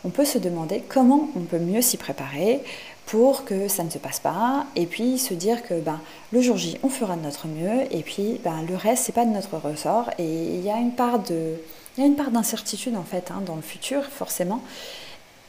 on 0.05 0.09
peut 0.09 0.25
se 0.25 0.37
demander 0.37 0.83
comment 0.87 1.29
on 1.35 1.41
peut 1.41 1.59
mieux 1.59 1.81
s'y 1.81 1.97
préparer 1.97 2.61
pour 3.05 3.45
que 3.45 3.67
ça 3.67 3.83
ne 3.83 3.89
se 3.89 3.97
passe 3.97 4.19
pas 4.19 4.65
et 4.75 4.85
puis 4.85 5.17
se 5.17 5.33
dire 5.33 5.63
que 5.63 5.79
ben, 5.79 5.99
le 6.31 6.41
jour 6.41 6.57
J 6.57 6.77
on 6.83 6.89
fera 6.89 7.15
de 7.15 7.21
notre 7.21 7.47
mieux 7.47 7.81
et 7.91 8.01
puis 8.01 8.39
ben, 8.43 8.63
le 8.67 8.75
reste 8.75 9.05
c'est 9.05 9.11
pas 9.11 9.25
de 9.25 9.31
notre 9.31 9.57
ressort 9.57 10.09
et 10.17 10.25
il 10.25 10.61
y 10.61 10.69
a 10.69 10.77
une 10.77 10.93
part 10.93 11.19
de 11.19 11.55
il 11.97 12.01
y 12.01 12.03
a 12.03 12.07
une 12.07 12.15
part 12.15 12.31
d'incertitude 12.31 12.95
en 12.95 13.03
fait 13.03 13.31
hein, 13.31 13.41
dans 13.45 13.55
le 13.55 13.61
futur 13.61 14.03
forcément. 14.03 14.61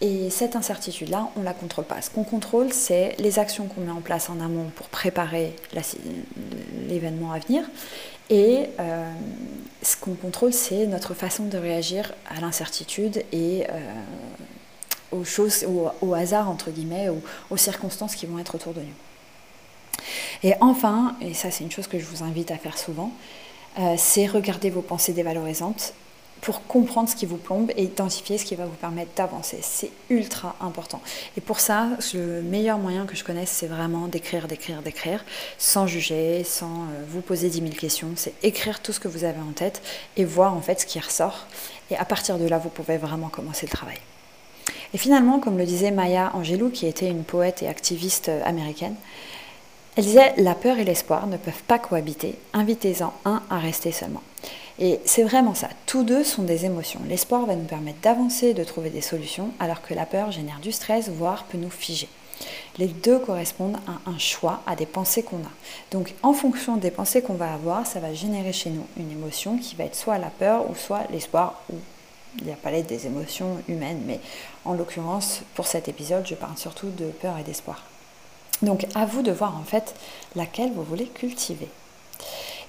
Et 0.02 0.28
cette 0.28 0.56
incertitude 0.56 1.09
là 1.09 1.30
on 1.37 1.42
la 1.42 1.54
contrôle 1.54 1.85
pas. 1.87 2.02
Ce 2.02 2.11
qu'on 2.11 2.24
contrôle 2.24 2.72
c'est 2.72 3.14
les 3.18 3.38
actions 3.38 3.66
qu'on 3.66 3.80
met 3.80 3.90
en 3.90 4.02
place 4.02 4.28
en 4.28 4.40
amont 4.40 4.70
pour 4.74 4.88
préparer 4.88 5.54
l'événement 6.88 7.32
à 7.32 7.38
venir 7.38 7.64
et 8.28 8.66
euh, 8.80 9.12
ce 9.82 9.96
qu'on 9.96 10.14
contrôle, 10.14 10.52
c'est 10.52 10.86
notre 10.86 11.14
façon 11.14 11.44
de 11.44 11.58
réagir 11.58 12.12
à 12.28 12.40
l'incertitude 12.40 13.24
et 13.32 13.66
euh, 13.70 14.02
aux 15.12 15.24
choses, 15.24 15.64
au, 16.00 16.14
hasard, 16.14 16.50
entre 16.50 16.70
guillemets, 16.70 17.08
ou 17.08 17.22
aux 17.50 17.56
circonstances 17.56 18.16
qui 18.16 18.26
vont 18.26 18.38
être 18.38 18.54
autour 18.56 18.74
de 18.74 18.80
nous. 18.80 20.02
Et 20.42 20.54
enfin, 20.60 21.16
et 21.20 21.34
ça 21.34 21.50
c'est 21.50 21.64
une 21.64 21.70
chose 21.70 21.86
que 21.86 21.98
je 21.98 22.04
vous 22.04 22.22
invite 22.22 22.50
à 22.50 22.58
faire 22.58 22.76
souvent, 22.76 23.12
euh, 23.78 23.94
c'est 23.96 24.26
regarder 24.26 24.70
vos 24.70 24.82
pensées 24.82 25.12
dévalorisantes 25.12 25.94
pour 26.46 26.64
comprendre 26.68 27.09
ce 27.09 27.16
qui 27.16 27.26
vous 27.26 27.38
plombe 27.38 27.72
et 27.76 27.82
identifier 27.82 28.38
ce 28.38 28.44
qui 28.44 28.54
va 28.54 28.66
vous 28.66 28.76
permettre 28.76 29.11
d'avancer. 29.16 29.59
C'est 29.62 29.90
ultra 30.11 30.54
important. 30.61 31.00
Et 31.37 31.40
pour 31.40 31.59
ça, 31.59 31.88
le 32.14 32.40
meilleur 32.40 32.78
moyen 32.78 33.04
que 33.04 33.16
je 33.16 33.24
connaisse, 33.24 33.50
c'est 33.50 33.66
vraiment 33.66 34.06
d'écrire, 34.06 34.46
d'écrire, 34.46 34.80
d'écrire, 34.80 35.24
sans 35.59 35.88
juger, 35.88 36.44
sans 36.44 36.66
euh, 36.66 37.04
vous 37.09 37.20
poser 37.20 37.48
10 37.48 37.62
000 37.62 37.70
questions. 37.72 38.11
C'est 38.14 38.32
écrire 38.44 38.80
tout 38.80 38.92
ce 38.92 39.00
que 39.00 39.09
vous 39.09 39.24
avez 39.24 39.40
en 39.40 39.50
tête 39.56 39.82
et 40.16 40.24
voir 40.24 40.54
en 40.54 40.61
fait 40.61 40.82
ce 40.82 40.87
qui 40.87 41.00
ressort. 41.00 41.48
Et 41.90 41.96
à 41.96 42.04
partir 42.04 42.38
de 42.38 42.46
là, 42.46 42.59
vous 42.59 42.68
pouvez 42.68 42.96
vraiment 42.96 43.28
commencer 43.28 43.66
le 43.66 43.72
travail. 43.72 43.98
Et 44.94 44.98
finalement, 44.98 45.40
comme 45.40 45.59
le 45.59 45.66
disait 45.66 45.90
Maya 45.90 46.30
Angelou, 46.35 46.70
qui 46.70 46.87
était 46.87 47.09
une 47.11 47.24
poète 47.24 47.64
et 47.64 47.66
activiste 47.66 48.28
euh, 48.28 48.40
américaine, 48.44 48.94
elle 49.96 50.04
disait 50.04 50.32
La 50.37 50.54
peur 50.54 50.78
et 50.78 50.85
l'espoir 50.85 51.26
ne 51.26 51.38
peuvent 51.38 51.64
pas 51.66 51.80
cohabiter, 51.80 52.37
invitez-en 52.52 53.12
un 53.24 53.42
à 53.50 53.59
rester 53.59 53.90
seulement. 53.90 54.22
Et 54.78 55.00
c'est 55.04 55.22
vraiment 55.22 55.54
ça. 55.54 55.68
Tous 55.86 56.04
deux 56.04 56.22
sont 56.22 56.42
des 56.42 56.66
émotions. 56.66 57.00
L'espoir 57.08 57.46
va 57.46 57.56
nous 57.56 57.64
permettre 57.64 58.00
d'avancer, 58.00 58.52
de 58.52 58.64
trouver 58.64 58.90
des 58.90 59.00
solutions, 59.00 59.50
alors 59.58 59.80
que 59.80 59.94
la 59.94 60.04
peur 60.04 60.32
génère 60.32 60.60
du 60.60 60.72
stress, 60.72 61.08
voire 61.08 61.44
peut 61.44 61.58
nous 61.58 61.70
figer. 61.70 62.08
Les 62.78 62.88
deux 62.88 63.18
correspondent 63.18 63.78
à 63.86 64.10
un 64.10 64.18
choix, 64.18 64.62
à 64.66 64.76
des 64.76 64.84
pensées 64.84 65.22
qu'on 65.22 65.38
a. 65.38 65.50
Donc 65.90 66.14
en 66.22 66.34
fonction 66.34 66.76
des 66.76 66.90
pensées 66.90 67.22
qu'on 67.22 67.34
va 67.34 67.54
avoir, 67.54 67.86
ça 67.86 68.00
va 68.00 68.12
générer 68.12 68.52
chez 68.52 68.68
nous 68.68 68.86
une 68.98 69.10
émotion 69.10 69.56
qui 69.56 69.76
va 69.76 69.84
être 69.84 69.96
soit 69.96 70.18
la 70.18 70.28
peur 70.28 70.68
ou 70.68 70.74
soit 70.74 71.04
l'espoir 71.10 71.62
ou 71.72 71.76
il 72.42 72.50
a 72.50 72.54
palette 72.54 72.86
des 72.86 73.06
émotions 73.06 73.56
humaines. 73.68 74.02
Mais 74.04 74.20
en 74.66 74.74
l'occurrence, 74.74 75.40
pour 75.54 75.66
cet 75.66 75.88
épisode, 75.88 76.26
je 76.26 76.34
parle 76.34 76.58
surtout 76.58 76.90
de 76.90 77.06
peur 77.06 77.38
et 77.38 77.42
d'espoir. 77.42 77.82
Donc 78.60 78.86
à 78.94 79.06
vous 79.06 79.22
de 79.22 79.32
voir 79.32 79.56
en 79.56 79.64
fait 79.64 79.94
laquelle 80.34 80.72
vous 80.72 80.82
voulez 80.82 81.06
cultiver. 81.06 81.68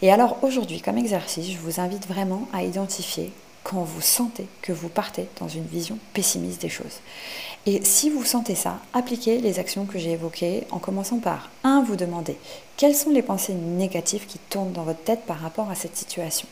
Et 0.02 0.12
alors 0.12 0.38
aujourd'hui, 0.44 0.82
comme 0.82 0.98
exercice, 0.98 1.50
je 1.50 1.58
vous 1.58 1.80
invite 1.80 2.08
vraiment 2.08 2.48
à 2.54 2.64
identifier 2.64 3.32
quand 3.64 3.82
vous 3.82 4.02
sentez 4.02 4.48
que 4.62 4.72
vous 4.72 4.88
partez 4.88 5.28
dans 5.40 5.50
une 5.50 5.66
vision 5.66 5.98
pessimiste 6.14 6.62
des 6.62 6.70
choses. 6.70 7.02
Et 7.66 7.84
si 7.84 8.10
vous 8.10 8.24
sentez 8.24 8.56
ça, 8.56 8.80
appliquez 8.94 9.40
les 9.40 9.60
actions 9.60 9.86
que 9.86 10.00
j'ai 10.00 10.12
évoquées 10.12 10.66
en 10.72 10.80
commençant 10.80 11.20
par 11.20 11.50
1. 11.66 11.84
Vous 11.84 11.98
demander 11.98 12.38
quelles 12.78 12.96
sont 12.96 13.10
les 13.10 13.22
pensées 13.22 13.54
négatives 13.54 14.26
qui 14.26 14.38
tournent 14.38 14.72
dans 14.72 14.84
votre 14.84 15.04
tête 15.04 15.26
par 15.26 15.40
rapport 15.40 15.70
à 15.70 15.76
cette 15.76 15.98
situation? 15.98 16.48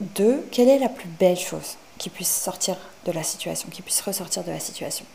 2. 0.00 0.46
Quelle 0.50 0.68
est 0.68 0.78
la 0.78 0.90
plus 0.90 1.08
belle 1.08 1.38
chose 1.38 1.76
qui 1.96 2.10
puisse 2.10 2.34
sortir 2.34 2.76
de 3.06 3.12
la 3.12 3.22
situation, 3.22 3.68
qui 3.70 3.80
puisse 3.80 4.02
ressortir 4.02 4.44
de 4.44 4.50
la 4.50 4.60
situation? 4.60 5.06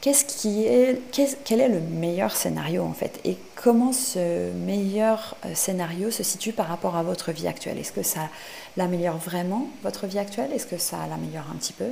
Qu'est-ce 0.00 0.24
qui 0.24 0.64
est, 0.64 1.00
quel 1.44 1.60
est 1.60 1.68
le 1.68 1.80
meilleur 1.80 2.34
scénario 2.34 2.82
en 2.82 2.94
fait? 2.94 3.20
Comment 3.64 3.94
ce 3.94 4.52
meilleur 4.52 5.36
euh, 5.46 5.54
scénario 5.54 6.10
se 6.10 6.22
situe 6.22 6.52
par 6.52 6.68
rapport 6.68 6.96
à 6.96 7.02
votre 7.02 7.32
vie 7.32 7.48
actuelle? 7.48 7.78
Est-ce 7.78 7.92
que 7.92 8.02
ça 8.02 8.28
l'améliore 8.76 9.16
vraiment 9.16 9.68
votre 9.82 10.06
vie 10.06 10.18
actuelle? 10.18 10.52
Est-ce 10.52 10.66
que 10.66 10.76
ça 10.76 10.98
l'améliore 11.08 11.46
un 11.50 11.56
petit 11.56 11.72
peu? 11.72 11.86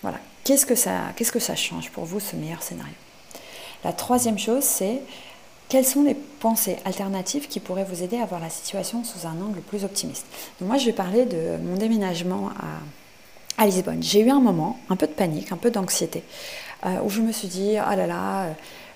Voilà. 0.00 0.16
Qu'est-ce 0.44 0.64
que 0.64 0.74
ça, 0.74 1.54
change 1.54 1.90
pour 1.90 2.06
vous 2.06 2.20
ce 2.20 2.36
meilleur 2.36 2.62
scénario? 2.62 2.94
La 3.84 3.92
troisième 3.92 4.38
chose, 4.38 4.64
c'est 4.64 5.02
quelles 5.68 5.84
sont 5.84 6.04
les 6.04 6.14
pensées 6.14 6.78
alternatives 6.86 7.48
qui 7.48 7.60
pourraient 7.60 7.84
vous 7.84 8.02
aider 8.02 8.16
à 8.16 8.24
voir 8.24 8.40
la 8.40 8.48
situation 8.48 9.04
sous 9.04 9.26
un 9.26 9.42
angle 9.42 9.60
plus 9.60 9.84
optimiste? 9.84 10.24
Moi, 10.62 10.78
je 10.78 10.86
vais 10.86 10.94
parler 10.94 11.26
de 11.26 11.58
mon 11.62 11.76
déménagement 11.76 12.48
à, 13.58 13.66
Lisbonne. 13.66 14.02
J'ai 14.02 14.20
eu 14.20 14.30
un 14.30 14.40
moment, 14.40 14.80
un 14.88 14.96
peu 14.96 15.06
de 15.06 15.12
panique, 15.12 15.52
un 15.52 15.58
peu 15.58 15.70
d'anxiété. 15.70 16.24
Euh, 16.86 16.96
où 17.04 17.10
je 17.10 17.20
me 17.20 17.30
suis 17.30 17.48
dit, 17.48 17.74
oh 17.74 17.94
là 17.94 18.06
là, 18.06 18.46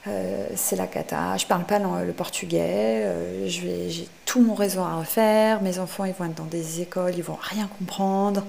euh, 0.07 0.49
c'est 0.55 0.77
la 0.77 0.87
cata, 0.87 1.37
je 1.39 1.47
parle 1.47 1.65
pas 1.65 1.79
le, 1.79 2.13
portugais, 2.13 3.05
euh, 3.05 3.49
j'ai 3.49 4.07
tout 4.27 4.43
mon 4.43 4.55
réseau 4.55 4.81
à 4.81 4.97
refaire, 4.97 5.63
mes 5.63 5.79
enfants 5.79 6.05
vont 6.05 6.27
être 6.27 6.35
dans 6.35 6.45
des 6.45 6.83
écoles, 6.83 7.15
ils 7.17 7.23
vont 7.23 7.39
rien 7.41 7.69
comprendre, 7.79 8.45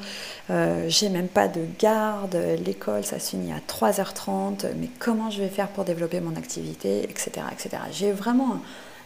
j'ai 0.88 1.10
même 1.10 1.28
pas 1.28 1.48
de 1.48 1.62
garde, 1.80 2.38
l'école 2.66 3.06
ça 3.06 3.20
se 3.20 3.32
finit 3.32 3.54
à 3.54 3.60
3h30, 3.60 4.66
mais 4.80 4.90
comment 5.00 5.30
je 5.30 5.42
vais 5.42 5.48
faire 5.48 5.70
pour 5.70 5.86
développer 5.86 6.20
mon 6.20 6.36
activité, 6.36 7.04
etc. 7.04 7.46
etc. 7.52 7.84
J'ai 7.92 8.12
vraiment 8.12 8.58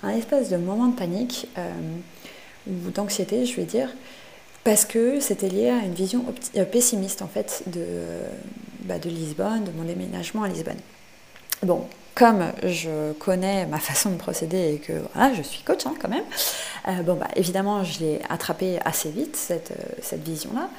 un, 0.02 0.10
espèce 0.10 0.50
de 0.50 0.58
moment 0.58 0.88
de 0.88 0.96
panique 0.96 1.48
ou 2.68 2.90
d'anxiété, 2.92 3.46
je 3.46 3.56
vais 3.58 3.66
dire, 3.66 3.90
parce 4.64 4.86
que 4.86 5.20
c'était 5.20 5.50
lié 5.50 5.70
à 5.70 5.86
une 5.86 5.94
vision 5.94 6.26
pessimiste 6.72 7.22
en 7.22 7.28
fait 7.28 7.64
de, 7.68 7.86
bah, 8.86 8.98
de 8.98 9.10
Lisbonne, 9.10 9.64
de 9.66 9.72
mon 9.72 9.84
déménagement 9.84 10.44
à 10.44 10.48
Lisbonne. 10.48 10.80
Bon, 11.64 11.86
comme 12.20 12.52
je 12.64 13.14
connais 13.14 13.66
ma 13.66 13.80
façon 13.80 14.12
de 14.12 14.18
procéder 14.18 14.74
et 14.74 14.78
que 14.80 14.92
voilà, 15.14 15.34
je 15.34 15.42
suis 15.42 15.64
coach 15.64 15.86
hein, 15.86 15.94
quand 16.02 16.10
même, 16.10 16.26
euh, 16.90 17.02
bon, 17.02 17.16
bah, 17.16 17.30
évidemment, 17.38 17.86
je 17.86 18.00
l'ai 18.02 18.20
attrapé 18.28 18.78
assez 18.84 19.10
vite, 19.10 19.38
cette, 19.38 19.72
euh, 19.72 19.94
cette 20.02 20.28
vision-là. 20.28 20.70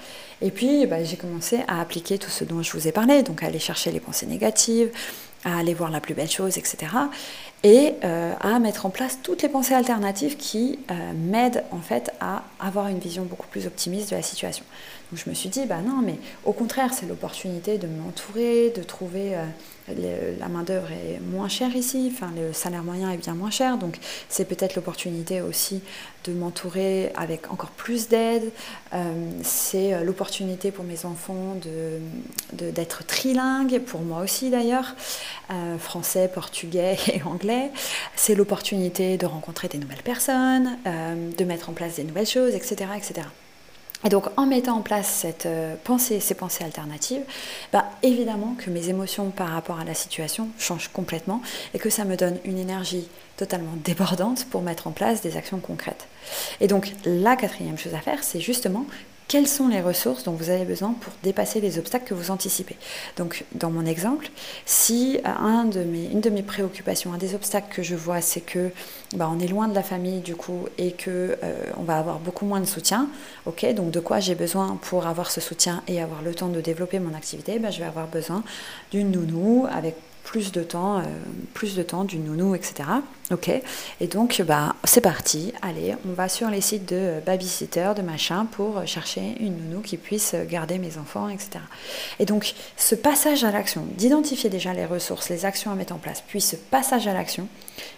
Et 0.42 0.50
puis, 0.50 0.86
bah, 0.86 1.02
j'ai 1.02 1.16
commencé 1.16 1.60
à 1.66 1.80
appliquer 1.80 2.18
tout 2.18 2.28
ce 2.28 2.44
dont 2.44 2.62
je 2.62 2.70
vous 2.72 2.88
ai 2.88 2.92
parlé, 2.92 3.22
donc 3.22 3.42
aller 3.42 3.58
chercher 3.58 3.90
les 3.90 4.00
pensées 4.00 4.26
négatives, 4.26 4.90
à 5.44 5.58
aller 5.58 5.74
voir 5.74 5.90
la 5.90 6.00
plus 6.00 6.14
belle 6.14 6.30
chose, 6.30 6.58
etc. 6.58 6.88
Et 7.62 7.92
euh, 8.04 8.32
à 8.40 8.58
mettre 8.58 8.86
en 8.86 8.90
place 8.90 9.18
toutes 9.22 9.42
les 9.42 9.48
pensées 9.50 9.74
alternatives 9.74 10.38
qui 10.38 10.78
euh, 10.90 11.12
m'aident 11.14 11.62
en 11.72 11.80
fait 11.80 12.10
à 12.18 12.42
avoir 12.58 12.88
une 12.88 12.98
vision 12.98 13.24
beaucoup 13.24 13.48
plus 13.48 13.66
optimiste 13.66 14.10
de 14.10 14.16
la 14.16 14.22
situation. 14.22 14.64
Donc 15.12 15.20
je 15.22 15.28
me 15.28 15.34
suis 15.34 15.50
dit, 15.50 15.66
bah 15.66 15.80
non, 15.84 16.00
mais 16.02 16.16
au 16.44 16.52
contraire, 16.52 16.94
c'est 16.94 17.04
l'opportunité 17.04 17.76
de 17.76 17.86
m'entourer, 17.86 18.72
de 18.74 18.82
trouver 18.82 19.34
euh, 19.34 20.36
la 20.38 20.48
main-d'œuvre 20.48 20.90
est 20.92 21.20
moins 21.20 21.48
chère 21.48 21.74
ici, 21.74 22.10
enfin, 22.14 22.32
le 22.36 22.52
salaire 22.52 22.84
moyen 22.84 23.10
est 23.10 23.16
bien 23.16 23.34
moins 23.34 23.50
cher, 23.50 23.76
donc 23.76 23.98
c'est 24.28 24.44
peut-être 24.44 24.76
l'opportunité 24.76 25.42
aussi 25.42 25.82
de 26.24 26.32
m'entourer 26.32 27.10
avec 27.16 27.50
encore 27.50 27.70
plus 27.70 28.08
d'aide. 28.08 28.52
c'est 29.42 30.04
l'opportunité 30.04 30.70
pour 30.70 30.84
mes 30.84 31.06
enfants 31.06 31.56
d'être 32.52 33.00
de, 33.00 33.04
trilingues, 33.04 33.80
pour 33.80 34.02
moi 34.02 34.22
aussi 34.22 34.48
d'ailleurs, 34.50 34.94
français, 35.78 36.28
portugais 36.32 36.96
et 37.12 37.22
anglais. 37.22 37.70
C'est 38.16 38.34
l'opportunité 38.34 39.16
de 39.16 39.26
rencontrer 39.26 39.68
des 39.68 39.78
nouvelles 39.78 40.02
personnes, 40.02 40.78
de 40.84 41.44
mettre 41.44 41.70
en 41.70 41.72
place 41.72 41.96
des 41.96 42.04
nouvelles 42.04 42.26
choses, 42.26 42.54
etc. 42.54 42.90
etc. 42.96 43.26
Et 44.04 44.08
donc 44.08 44.26
en 44.36 44.46
mettant 44.46 44.78
en 44.78 44.80
place 44.80 45.08
cette 45.08 45.44
euh, 45.44 45.74
pensée, 45.84 46.20
ces 46.20 46.34
pensées 46.34 46.64
alternatives, 46.64 47.22
bah, 47.72 47.84
évidemment 48.02 48.54
que 48.58 48.70
mes 48.70 48.88
émotions 48.88 49.30
par 49.30 49.48
rapport 49.48 49.78
à 49.78 49.84
la 49.84 49.94
situation 49.94 50.48
changent 50.58 50.88
complètement 50.88 51.42
et 51.74 51.78
que 51.78 51.90
ça 51.90 52.04
me 52.04 52.16
donne 52.16 52.38
une 52.44 52.58
énergie 52.58 53.08
totalement 53.36 53.74
débordante 53.84 54.46
pour 54.46 54.62
mettre 54.62 54.86
en 54.86 54.92
place 54.92 55.20
des 55.20 55.36
actions 55.36 55.60
concrètes. 55.60 56.08
Et 56.60 56.66
donc 56.66 56.92
la 57.04 57.36
quatrième 57.36 57.76
chose 57.76 57.94
à 57.94 58.00
faire, 58.00 58.24
c'est 58.24 58.40
justement 58.40 58.86
quelles 59.30 59.46
sont 59.46 59.68
les 59.68 59.80
ressources 59.80 60.24
dont 60.24 60.32
vous 60.32 60.50
avez 60.50 60.64
besoin 60.64 60.92
pour 61.00 61.12
dépasser 61.22 61.60
les 61.60 61.78
obstacles 61.78 62.04
que 62.04 62.14
vous 62.14 62.32
anticipez. 62.32 62.76
Donc, 63.16 63.44
dans 63.54 63.70
mon 63.70 63.86
exemple, 63.86 64.28
si 64.66 65.20
euh, 65.24 65.62
une 66.12 66.20
de 66.20 66.30
mes 66.30 66.42
préoccupations, 66.42 67.12
un 67.12 67.16
des 67.16 67.36
obstacles 67.36 67.72
que 67.72 67.84
je 67.84 67.94
vois, 67.94 68.22
c'est 68.22 68.40
que 68.40 68.72
bah, 69.14 69.30
on 69.32 69.38
est 69.38 69.46
loin 69.46 69.68
de 69.68 69.74
la 69.76 69.84
famille 69.84 70.18
du 70.18 70.34
coup 70.34 70.66
et 70.78 70.90
que 70.90 71.38
euh, 71.44 71.54
on 71.76 71.84
va 71.84 72.00
avoir 72.00 72.18
beaucoup 72.18 72.44
moins 72.44 72.58
de 72.58 72.64
soutien, 72.64 73.08
ok, 73.46 73.72
donc 73.72 73.92
de 73.92 74.00
quoi 74.00 74.18
j'ai 74.18 74.34
besoin 74.34 74.76
pour 74.82 75.06
avoir 75.06 75.30
ce 75.30 75.40
soutien 75.40 75.84
et 75.86 76.02
avoir 76.02 76.22
le 76.22 76.34
temps 76.34 76.48
de 76.48 76.60
développer 76.60 76.98
mon 76.98 77.14
activité, 77.14 77.60
bah, 77.60 77.70
je 77.70 77.78
vais 77.78 77.86
avoir 77.86 78.08
besoin 78.08 78.42
d'une 78.90 79.12
nounou 79.12 79.64
avec 79.70 79.94
plus 80.24 80.52
de 80.52 80.62
temps, 80.62 80.98
euh, 80.98 81.02
plus 81.54 81.76
de 81.76 81.82
temps 81.82 82.04
du 82.04 82.18
nounou, 82.18 82.54
etc. 82.54 82.88
Ok. 83.30 83.50
Et 84.00 84.06
donc, 84.06 84.42
bah, 84.46 84.74
c'est 84.84 85.00
parti. 85.00 85.52
Allez, 85.62 85.94
on 86.08 86.12
va 86.12 86.28
sur 86.28 86.50
les 86.50 86.60
sites 86.60 86.88
de 86.88 87.20
babysitter, 87.24 87.92
de 87.96 88.02
machin, 88.02 88.46
pour 88.46 88.86
chercher 88.86 89.36
une 89.40 89.56
nounou 89.56 89.80
qui 89.80 89.96
puisse 89.96 90.34
garder 90.48 90.78
mes 90.78 90.98
enfants, 90.98 91.28
etc. 91.28 91.60
Et 92.18 92.26
donc, 92.26 92.54
ce 92.76 92.94
passage 92.94 93.44
à 93.44 93.50
l'action, 93.50 93.86
d'identifier 93.96 94.50
déjà 94.50 94.72
les 94.72 94.86
ressources, 94.86 95.28
les 95.28 95.44
actions 95.44 95.70
à 95.70 95.74
mettre 95.74 95.94
en 95.94 95.98
place, 95.98 96.22
puis 96.26 96.40
ce 96.40 96.56
passage 96.56 97.06
à 97.06 97.12
l'action, 97.12 97.48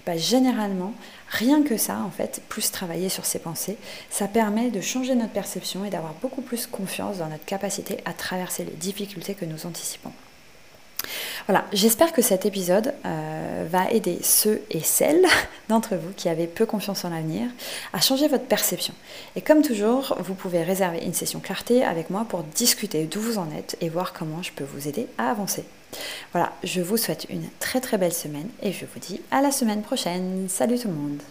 bah, 0.07 0.17
généralement, 0.17 0.95
rien 1.29 1.63
que 1.63 1.77
ça, 1.77 1.99
en 1.99 2.11
fait, 2.11 2.43
plus 2.49 2.71
travailler 2.71 3.09
sur 3.09 3.25
ses 3.25 3.39
pensées, 3.39 3.77
ça 4.11 4.29
permet 4.29 4.71
de 4.71 4.81
changer 4.81 5.15
notre 5.15 5.33
perception 5.33 5.85
et 5.85 5.91
d'avoir 5.91 6.15
beaucoup 6.15 6.43
plus 6.43 6.67
confiance 6.67 7.19
dans 7.19 7.29
notre 7.29 7.45
capacité 7.45 7.99
à 8.05 8.13
traverser 8.13 8.65
les 8.65 8.73
difficultés 8.73 9.35
que 9.35 9.45
nous 9.45 9.67
anticipons. 9.67 10.13
Voilà, 11.47 11.65
j'espère 11.73 12.13
que 12.13 12.23
cet 12.23 12.47
épisode 12.47 12.95
euh, 13.05 13.67
va 13.69 13.91
aider 13.91 14.19
ceux 14.23 14.63
et 14.71 14.81
celles 14.81 15.25
d'entre 15.69 15.97
vous 15.97 16.13
qui 16.17 16.29
avaient 16.29 16.47
peu 16.47 16.67
confiance 16.67 17.05
en 17.05 17.11
l'avenir 17.11 17.49
à 17.93 18.01
changer 18.01 18.29
votre 18.29 18.45
perception. 18.45 18.95
Et 19.37 19.41
comme 19.41 19.63
toujours, 19.63 20.17
vous 20.21 20.35
pouvez 20.35 20.63
réserver 20.63 20.99
une 20.99 21.15
session 21.15 21.41
clarté 21.41 21.85
avec 21.85 22.11
moi 22.11 22.27
pour 22.29 22.43
discuter 22.43 23.05
d'où 23.05 23.21
vous 23.21 23.39
en 23.39 23.51
êtes 23.57 23.77
et 23.81 23.89
voir 23.89 24.13
comment 24.13 24.43
je 24.43 24.53
peux 24.53 24.65
vous 24.65 24.89
aider 24.89 25.07
à 25.19 25.31
avancer. 25.31 25.65
Voilà, 26.33 26.53
je 26.63 26.81
vous 26.81 26.97
souhaite 26.97 27.27
une 27.29 27.49
très 27.59 27.81
très 27.81 27.99
belle 27.99 28.15
semaine 28.15 28.49
et 28.63 28.73
je 28.73 28.87
vous 28.87 29.01
dis 29.01 29.21
à 29.31 29.43
la 29.43 29.51
semaine 29.51 29.83
prochaine. 29.83 30.47
Salut 30.49 30.79
tout 30.79 30.89
le 30.89 30.95
monde 30.95 31.23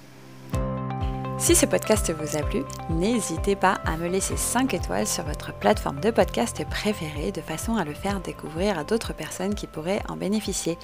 si 1.42 1.56
ce 1.56 1.66
podcast 1.66 2.14
vous 2.14 2.38
a 2.38 2.44
plu, 2.44 2.62
n'hésitez 2.92 3.56
pas 3.56 3.80
à 3.84 3.98
me 3.98 4.08
laisser 4.08 4.38
5 4.38 4.76
étoiles 4.76 5.08
sur 5.08 5.24
votre 5.24 5.52
plateforme 5.58 6.00
de 6.00 6.12
podcast 6.12 6.64
préférée 6.70 7.32
de 7.32 7.42
façon 7.42 7.78
à 7.78 7.84
le 7.84 7.96
faire 7.96 8.20
découvrir 8.20 8.78
à 8.78 8.84
d'autres 8.84 9.14
personnes 9.14 9.56
qui 9.56 9.66
pourraient 9.66 10.04
en 10.08 10.18
bénéficier. 10.18 10.78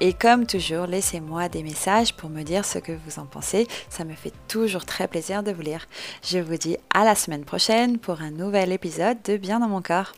Et 0.00 0.12
comme 0.12 0.46
toujours, 0.46 0.86
laissez-moi 0.86 1.48
des 1.48 1.62
messages 1.62 2.12
pour 2.14 2.28
me 2.28 2.42
dire 2.42 2.64
ce 2.64 2.80
que 2.80 2.90
vous 2.90 3.20
en 3.20 3.26
pensez. 3.26 3.68
Ça 3.88 4.04
me 4.04 4.14
fait 4.14 4.32
toujours 4.48 4.84
très 4.84 5.06
plaisir 5.06 5.44
de 5.44 5.52
vous 5.52 5.62
lire. 5.62 5.86
Je 6.24 6.38
vous 6.38 6.56
dis 6.56 6.76
à 6.92 7.04
la 7.04 7.14
semaine 7.14 7.44
prochaine 7.44 7.98
pour 7.98 8.20
un 8.20 8.32
nouvel 8.32 8.72
épisode 8.72 9.18
de 9.22 9.36
Bien 9.36 9.60
dans 9.60 9.68
mon 9.68 9.80
corps. 9.80 10.12